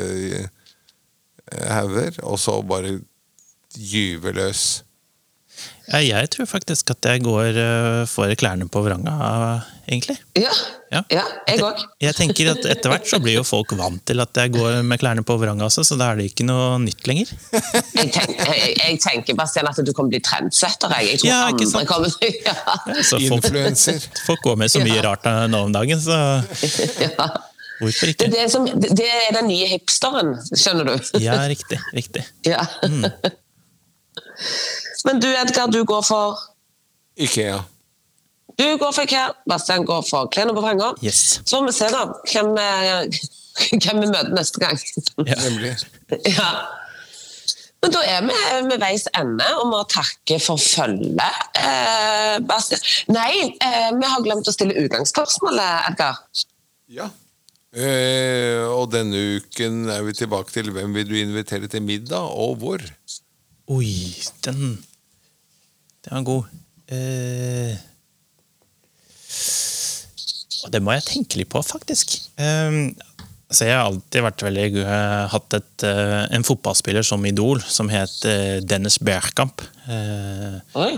hauger, 1.68 2.16
og 2.24 2.38
så 2.40 2.56
bare 2.64 2.96
gyve 3.76 4.32
løs. 4.32 4.84
Ja, 5.92 5.98
jeg 6.00 6.30
tror 6.32 6.46
faktisk 6.48 6.88
at 6.94 7.04
jeg 7.04 7.20
går 7.26 7.58
eh, 7.60 8.06
for 8.08 8.30
klærne 8.40 8.64
på 8.72 8.80
vranga, 8.86 9.12
egentlig. 9.84 10.14
Ja, 10.38 10.48
Ja. 10.94 11.00
ja 11.12 11.24
jeg 11.50 11.60
òg. 11.66 11.80
Jeg 12.00 12.14
tenker 12.16 12.48
at 12.54 12.64
Etter 12.70 12.88
hvert 12.92 13.04
så 13.10 13.18
blir 13.20 13.34
jo 13.36 13.42
folk 13.44 13.72
vant 13.76 14.00
til 14.08 14.18
at 14.22 14.30
jeg 14.40 14.52
går 14.54 14.78
med 14.86 14.98
klærne 15.02 15.24
på 15.26 15.34
vranga 15.42 15.64
også, 15.66 15.82
så 15.84 15.98
da 16.00 16.06
er 16.14 16.20
det 16.22 16.26
ikke 16.30 16.46
noe 16.48 16.78
nytt 16.80 17.04
lenger. 17.10 17.28
Jeg, 17.52 18.08
tenk, 18.14 18.32
jeg, 18.38 18.72
jeg 18.80 19.00
tenker 19.04 19.36
Bastian, 19.36 19.68
at 19.68 19.76
du 19.84 19.92
kommer 19.92 20.08
til 20.08 20.08
å 20.08 20.12
bli 20.14 20.22
trendsetter. 20.24 20.88
Jeg, 21.02 21.06
jeg 21.10 21.16
tror 21.24 21.28
Ja, 21.28 21.40
ikke 21.52 21.66
andre 21.66 21.72
sant? 21.74 21.88
kommer 21.92 22.08
til 22.16 22.32
ja. 22.46 22.54
Så 23.10 23.16
folk, 23.28 23.44
Influencer. 23.44 23.98
folk 24.24 24.40
går 24.48 24.56
med 24.64 24.68
så 24.72 24.80
mye 24.86 25.00
rart 25.04 25.24
nå 25.52 25.58
om 25.68 25.72
dagen, 25.74 26.00
så 26.00 26.16
ja. 27.04 27.28
hvorfor 27.82 28.06
Det, 28.14 28.30
er 28.30 28.32
det, 28.38 28.46
som, 28.54 28.62
det 28.72 29.04
er 29.10 29.30
den 29.36 29.46
nye 29.52 29.66
hipsteren, 29.74 30.28
skjønner 30.54 30.84
du. 30.94 30.96
Ja, 31.20 31.42
riktig. 31.50 31.76
riktig. 31.92 32.24
Ja. 32.48 32.64
Men 35.04 35.20
du 35.20 35.28
Edgar, 35.28 35.70
du 35.72 35.82
går 35.84 36.02
for 36.06 36.40
Ikea. 37.20 37.62
Du 38.58 38.76
går 38.78 38.92
for 38.92 39.02
Ikea, 39.02 39.32
Bastian 39.50 39.84
går 39.84 40.04
for 40.06 40.30
klærne 40.32 40.54
på 40.54 40.62
fanger. 40.62 40.94
Yes. 41.04 41.40
Så 41.44 41.58
får 41.58 41.66
vi 41.66 41.74
se, 41.74 41.90
da, 41.92 42.04
hvem, 42.30 42.54
eh, 42.62 43.18
hvem 43.82 44.00
vi 44.04 44.08
møter 44.12 44.32
neste 44.36 44.62
gang. 44.62 44.80
Ja. 45.26 45.38
Nemlig. 45.48 45.76
Ja. 46.38 46.48
Men 47.84 47.92
da 47.92 48.00
er 48.08 48.22
vi 48.24 48.36
ved 48.70 48.80
veis 48.80 49.02
ende 49.18 49.44
og 49.58 49.66
må 49.68 49.82
takke 49.92 50.38
for 50.40 50.60
følget. 50.60 51.40
Eh, 51.60 52.38
Bastian. 52.48 52.80
Nei, 53.12 53.50
eh, 53.60 53.90
vi 53.98 54.08
har 54.08 54.24
glemt 54.24 54.48
å 54.48 54.54
stille 54.54 54.86
utgangsspørsmålet, 54.86 55.90
Edgar. 55.90 56.22
Ja. 56.88 57.10
Eh, 57.74 58.62
og 58.70 58.88
denne 58.94 59.20
uken 59.36 59.90
er 59.92 60.04
vi 60.06 60.16
tilbake 60.16 60.54
til 60.54 60.70
hvem 60.72 60.96
vil 60.96 61.10
du 61.10 61.14
invitere 61.18 61.68
til 61.68 61.84
middag, 61.84 62.24
og 62.32 62.56
hvor? 62.62 62.84
Oi, 63.74 63.92
den 64.46 64.78
Den 66.04 66.18
var 66.18 66.28
god. 66.28 66.52
Eh, 66.92 67.74
og 70.64 70.72
det 70.72 70.80
må 70.84 70.94
jeg 70.96 71.06
tenke 71.08 71.40
litt 71.40 71.50
på, 71.52 71.62
faktisk. 71.64 72.16
Eh, 72.40 72.78
så 73.54 73.68
jeg 73.68 73.76
har 73.76 73.86
alltid 73.86 74.24
vært 74.24 74.44
veldig 74.46 74.64
eh, 74.82 75.26
hatt 75.30 75.56
et, 75.58 75.84
eh, 75.86 76.24
en 76.34 76.46
fotballspiller 76.46 77.04
som 77.06 77.24
idol, 77.28 77.60
som 77.62 77.90
het 77.92 78.24
eh, 78.28 78.58
Dennis 78.64 78.98
Bergkamp. 79.04 79.62
Eh, 79.86 80.56
Oi. 80.80 80.94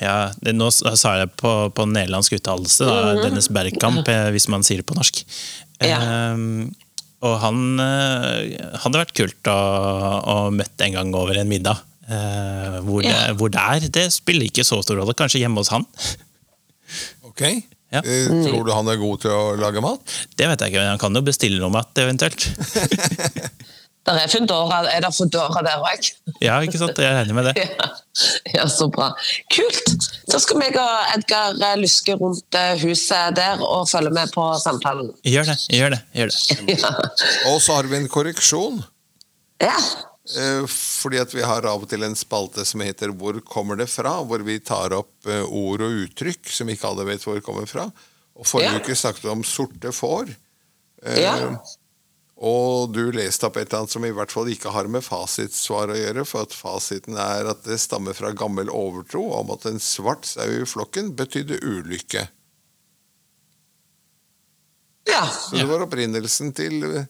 ja, 0.00 0.30
det, 0.44 0.54
nå 0.56 0.68
sa 0.74 0.92
jeg 0.94 1.24
det 1.24 1.30
på, 1.40 1.54
på 1.74 1.88
nederlandsk 1.90 2.36
uttalelse, 2.38 2.86
da, 2.86 3.16
Dennis 3.24 3.50
Bergkamp, 3.52 4.08
hvis 4.34 4.48
man 4.52 4.66
sier 4.66 4.82
det 4.82 4.88
på 4.90 4.96
norsk. 4.98 5.24
Ja. 5.82 5.98
Eh, 5.98 6.46
og 7.24 7.38
han 7.40 7.80
hadde 7.80 9.00
vært 9.00 9.14
kult 9.16 9.48
å, 9.48 9.60
å 10.28 10.34
møtt 10.52 10.82
en 10.84 10.92
gang 10.98 11.14
over 11.16 11.38
en 11.40 11.48
middag. 11.48 11.80
Eh, 12.08 12.80
hvor, 12.84 13.00
Ja. 13.04 13.12
det, 13.28 13.36
hvor 13.40 13.48
det 13.54 13.60
er, 13.60 13.88
det 13.88 14.08
spiller 14.12 14.44
ikke 14.50 14.64
så 14.64 14.82
stor 14.84 15.00
rolle. 15.00 15.14
Kanskje 15.16 15.40
hjemme 15.44 15.62
hos 15.62 15.72
han. 15.72 15.86
Ok? 17.24 17.40
Ja. 17.94 18.00
Mm. 18.02 18.42
tror 18.48 18.64
du 18.66 18.72
han 18.74 18.88
er 18.90 18.96
god 18.98 19.20
til 19.22 19.30
å 19.30 19.54
lage 19.56 19.80
mat? 19.84 20.00
Det 20.36 20.48
vet 20.50 20.60
jeg 20.64 20.72
ikke, 20.72 20.80
men 20.82 20.88
han 20.96 20.98
kan 20.98 21.14
jo 21.14 21.22
bestille 21.22 21.60
noe 21.62 21.70
mat, 21.70 21.92
eventuelt. 22.02 22.48
Der 24.04 24.18
er 24.20 24.28
Foodora, 24.28 24.82
er 24.92 25.00
det 25.00 25.08
Foodora 25.16 25.62
der 25.64 25.80
òg? 25.80 26.08
Ja, 26.44 26.58
ikke 26.60 26.76
sant? 26.76 26.98
Jeg 27.00 27.14
regner 27.16 27.36
med 27.38 27.46
det. 27.48 27.54
Ja. 27.64 27.86
ja, 28.54 28.64
så 28.68 28.86
bra. 28.92 29.06
Kult! 29.50 29.88
Så 30.30 30.38
skal 30.44 30.58
meg 30.60 30.76
og 30.78 31.14
Edgar 31.16 31.56
eh, 31.56 31.72
luske 31.80 32.14
rundt 32.20 32.58
huset 32.82 33.32
der 33.38 33.62
og 33.64 33.88
følge 33.90 34.12
med 34.14 34.28
på 34.34 34.44
samtalen. 34.60 35.08
Gjør 35.24 35.48
det. 35.48 35.56
gjør 35.72 35.96
det, 35.96 36.00
gjør 36.20 36.34
det. 36.34 36.58
Ja. 36.84 36.92
Og 37.54 37.56
så 37.64 37.78
har 37.78 37.88
vi 37.88 37.96
en 38.02 38.10
korreksjon. 38.12 38.82
ja. 39.64 39.78
Eh, 40.24 40.64
Fordi 40.66 41.18
at 41.20 41.34
vi 41.36 41.42
har 41.44 41.66
av 41.68 41.82
og 41.84 41.88
til 41.90 42.02
en 42.06 42.14
spalte 42.16 42.64
som 42.64 42.80
heter 42.80 43.12
Hvor 43.12 43.36
kommer 43.44 43.76
det 43.76 43.90
fra? 43.92 44.16
Hvor 44.24 44.40
vi 44.40 44.56
tar 44.64 44.94
opp 44.96 45.28
eh, 45.28 45.44
ord 45.44 45.84
og 45.84 45.98
uttrykk 46.06 46.48
som 46.48 46.70
ikke 46.72 46.88
alle 46.88 47.04
vet 47.10 47.24
hvor 47.26 47.42
kommer 47.44 47.68
fra. 47.68 47.90
Og 48.34 48.46
Forrige 48.48 48.72
Ja. 48.72 48.80
uke 48.80 48.96
snakket 48.96 49.26
vi 49.26 49.34
om 49.34 49.44
sorte 49.44 49.92
får. 49.92 50.32
Eh, 51.04 51.20
Ja. 51.20 51.58
Og 52.44 52.90
du 52.92 53.12
leste 53.12 53.46
opp 53.46 53.56
et 53.56 53.68
eller 53.68 53.84
annet 53.84 53.92
som 53.92 54.04
i 54.04 54.10
hvert 54.10 54.32
fall 54.32 54.48
ikke 54.50 54.72
har 54.74 54.88
med 54.90 55.04
fasitsvar 55.06 55.92
å 55.92 55.96
gjøre, 55.96 56.24
for 56.26 56.42
at 56.42 56.52
fasiten 56.52 57.14
er 57.16 57.46
at 57.52 57.62
det 57.62 57.78
stammer 57.78 58.12
fra 58.12 58.32
gammel 58.34 58.68
overtro 58.68 59.22
om 59.38 59.52
at 59.54 59.64
en 59.70 59.78
svart 59.78 60.26
sau 60.26 60.42
i 60.48 60.64
flokken 60.66 61.12
betydde 61.14 61.60
ulykke. 61.62 62.26
ja. 65.06 65.26
Så 65.30 65.56
det 65.56 65.64
var 65.68 65.84
opprinnelsen 65.86 66.52
til 66.56 67.06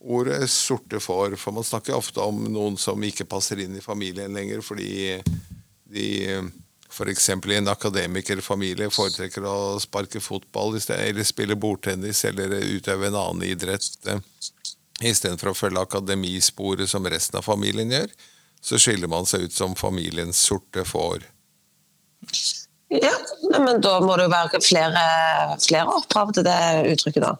ordet 0.00 0.50
sorte 0.50 1.00
får. 1.00 1.36
For 1.36 1.52
man 1.52 1.64
snakker 1.66 1.96
ofte 1.96 2.20
om 2.20 2.44
noen 2.52 2.78
som 2.78 3.02
ikke 3.04 3.26
passer 3.28 3.60
inn 3.64 3.76
i 3.76 3.84
familien 3.84 4.34
lenger 4.34 4.62
fordi 4.64 5.18
de 5.88 6.08
f.eks. 6.88 7.28
i 7.28 7.56
en 7.56 7.68
akademikerfamilie 7.68 8.90
foretrekker 8.90 9.44
å 9.44 9.78
sparke 9.82 10.20
fotball 10.24 10.78
eller 10.78 11.24
spille 11.26 11.56
bordtennis 11.56 12.24
eller 12.24 12.54
utøve 12.64 13.10
en 13.10 13.18
annen 13.18 13.44
idrett 13.50 14.08
eh, 14.08 14.22
istedenfor 15.04 15.52
å 15.52 15.58
følge 15.58 15.84
akademisporet 15.84 16.88
som 16.90 17.06
resten 17.06 17.38
av 17.38 17.46
familien 17.46 17.92
gjør. 17.92 18.14
Så 18.60 18.80
skiller 18.82 19.10
man 19.10 19.28
seg 19.28 19.46
ut 19.46 19.54
som 19.54 19.76
familiens 19.78 20.40
sorte 20.48 20.82
får. 20.88 21.26
ja. 22.90 23.12
Men 23.52 23.80
da 23.80 23.98
må 24.02 24.16
det 24.18 24.26
jo 24.26 24.32
være 24.32 24.60
flere, 24.64 25.02
flere 25.62 25.94
opphav 26.00 26.32
til 26.34 26.44
det 26.48 26.58
uttrykket, 26.94 27.22
da. 27.22 27.36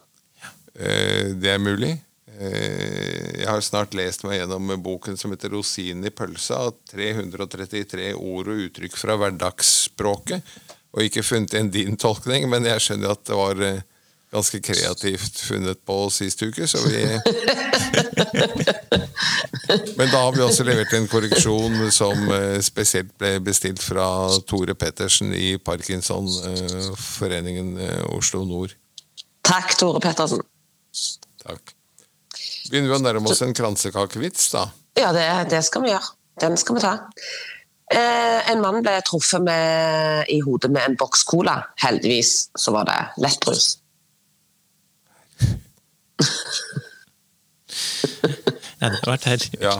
Eh, 0.79 1.35
Det 1.35 1.51
er 1.53 1.59
mulig. 1.59 1.97
Eh, 2.39 3.41
Jeg 3.41 3.47
har 3.49 3.59
snart 3.65 3.93
lest 3.97 4.23
meg 4.23 4.39
gjennom 4.39 4.71
boken 4.83 5.17
som 5.19 5.31
heter 5.33 5.49
'Rosinen 5.51 6.05
i 6.07 6.09
pølsa', 6.09 6.55
av 6.69 6.73
333 6.87 8.13
ord 8.15 8.47
og 8.47 8.55
uttrykk 8.67 8.95
fra 8.95 9.17
hverdagsspråket, 9.19 10.41
og 10.93 11.03
ikke 11.03 11.23
funnet 11.23 11.53
en 11.53 11.69
din 11.69 11.97
tolkning, 11.97 12.49
men 12.49 12.63
jeg 12.63 12.79
skjønner 12.79 13.09
at 13.11 13.25
det 13.27 13.35
var 13.35 13.61
eh, 13.61 13.81
ganske 14.31 14.61
kreativt 14.61 15.39
funnet 15.41 15.85
på 15.85 16.09
sist 16.13 16.41
uke, 16.43 16.67
så 16.67 16.77
vi 16.87 17.03
Men 19.97 20.09
da 20.09 20.17
har 20.23 20.31
vi 20.33 20.41
også 20.41 20.63
levert 20.63 20.93
en 20.93 21.07
korreksjon 21.07 21.91
som 21.91 22.31
eh, 22.31 22.61
spesielt 22.61 23.17
ble 23.17 23.39
bestilt 23.43 23.81
fra 23.83 24.29
Tore 24.47 24.75
Pettersen 24.75 25.33
i 25.33 25.57
Parkinson-foreningen 25.57 27.77
Oslo 28.15 28.45
Nord. 28.45 28.75
Takk, 29.43 29.77
Tore 29.77 29.99
Pettersen. 29.99 30.41
Takk. 31.43 31.78
Begynner 32.69 32.91
vi 32.91 32.97
å 32.97 33.01
nærme 33.01 33.31
oss 33.31 33.41
en 33.45 33.55
kransekakevits, 33.57 34.51
da? 34.53 34.67
Ja, 34.99 35.13
det, 35.15 35.25
det 35.49 35.63
skal 35.65 35.85
vi 35.85 35.93
gjøre. 35.93 36.13
Den 36.39 36.57
skal 36.59 36.77
vi 36.77 36.83
ta. 36.83 36.93
Eh, 37.89 38.51
en 38.51 38.61
mann 38.61 38.83
ble 38.85 38.99
truffet 39.05 39.41
med, 39.41 40.29
i 40.29 40.39
hodet 40.45 40.69
med 40.71 40.85
en 40.85 40.97
boks 40.99 41.23
cola. 41.29 41.57
Heldigvis 41.81 42.49
så 42.57 42.73
var 42.75 42.85
det 42.89 42.99
lettbrus. 43.23 43.71
Ja, 48.79 48.87
det 48.87 48.99
har 49.01 49.09
vært 49.11 49.25
herlig. 49.27 49.57
Ja. 49.59 49.73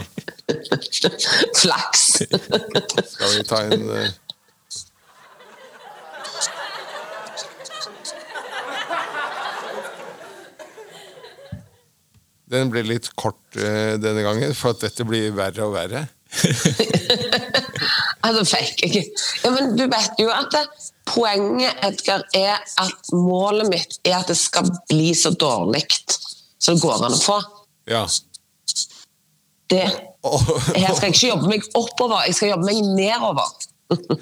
Flaks! 1.55 2.01
Skal 2.19 3.35
vi 3.37 3.45
ta 3.47 3.61
en 3.69 3.85
eh, 3.95 4.09
Den 12.49 12.71
ble 12.73 12.81
litt 12.87 13.11
kort 13.19 13.41
uh, 13.59 13.95
denne 14.01 14.23
gangen, 14.25 14.55
for 14.57 14.73
at 14.73 14.81
dette 14.87 15.05
blir 15.07 15.31
verre 15.37 15.67
og 15.67 15.75
verre. 15.77 16.07
Altså, 18.19 18.43
fikk 18.43 18.83
jeg 18.83 19.05
ja, 19.43 19.51
Men 19.53 19.75
du 19.77 19.85
vet 19.89 20.19
jo 20.19 20.27
at 20.33 20.51
det, 20.53 20.65
poenget, 21.07 21.77
Edgar, 21.85 22.25
er 22.35 22.59
at 22.59 23.13
målet 23.15 23.69
mitt 23.71 23.95
er 24.03 24.19
at 24.19 24.29
det 24.29 24.37
skal 24.37 24.67
bli 24.89 25.13
så 25.17 25.31
dårlig 25.33 25.85
som 26.59 26.75
det 26.75 26.83
går 26.83 27.05
an 27.07 27.15
å 27.15 27.21
få. 27.23 27.39
Ja. 27.89 28.03
Det. 29.71 29.85
Her 30.25 30.93
skal 30.97 31.07
jeg 31.07 31.15
ikke 31.15 31.29
jobbe 31.31 31.51
meg 31.53 31.67
oppover, 31.77 32.25
jeg 32.27 32.35
skal 32.37 32.51
jobbe 32.53 32.67
meg 32.67 32.81
nedover. 32.97 33.53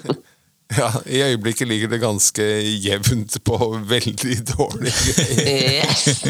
ja, 0.78 0.92
I 1.04 1.24
øyeblikket 1.32 1.68
ligger 1.68 1.90
det 1.92 2.00
ganske 2.04 2.46
jevnt 2.78 3.40
på 3.44 3.58
veldig 3.90 4.38
dårlig. 4.54 4.94
Yes. 5.42 6.22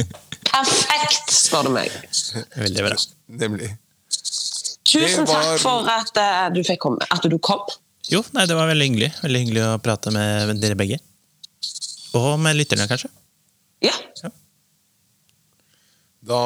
Perfekt, 0.48 1.32
spør 1.34 1.68
du 1.68 1.74
meg. 1.74 1.92
Veldig 2.56 2.84
bra. 2.86 2.96
Nemlig. 3.42 3.70
Tusen 4.88 5.26
var- 5.28 5.42
takk 5.44 5.60
for 5.60 5.88
at, 5.92 6.16
eh, 6.16 6.48
du 6.54 6.62
fikk 6.64 6.80
komme, 6.80 6.98
at 7.10 7.22
du 7.22 7.38
kom. 7.38 7.60
Jo, 8.08 8.22
nei, 8.32 8.46
det 8.46 8.56
var 8.56 8.68
veldig 8.70 8.88
hyggelig. 8.88 9.12
Veldig 9.22 9.40
hyggelig 9.44 9.64
å 9.66 9.82
prate 9.84 10.10
med 10.10 10.60
dere 10.60 10.74
begge. 10.74 10.98
Og 12.14 12.38
med 12.40 12.56
lytterne, 12.56 12.88
kanskje. 12.88 13.10
Ja. 13.82 13.92
Da 16.24 16.40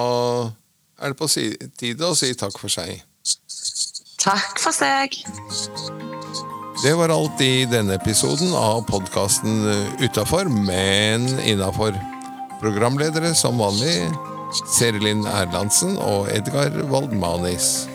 er 1.01 1.09
det 1.09 1.19
på 1.19 1.29
tide 1.79 2.01
å 2.07 2.17
si 2.17 2.35
takk 2.35 2.59
for 2.59 2.69
seg. 2.69 3.03
Takk 4.19 4.59
for 4.59 4.73
seg. 4.73 5.17
Det 6.83 6.97
var 6.99 7.11
alt 7.15 7.41
i 7.41 7.65
denne 7.71 7.95
episoden 7.95 8.53
av 8.59 8.85
podkasten 8.87 9.99
Utafor, 10.03 10.51
men 10.51 11.27
innafor. 11.47 11.95
Programledere 12.63 13.35
som 13.35 13.59
vanlig 13.59 13.91
Serilin 14.71 15.25
Erlandsen 15.27 15.97
og 15.99 16.29
Edgar 16.31 16.71
Waldmanis. 16.93 17.89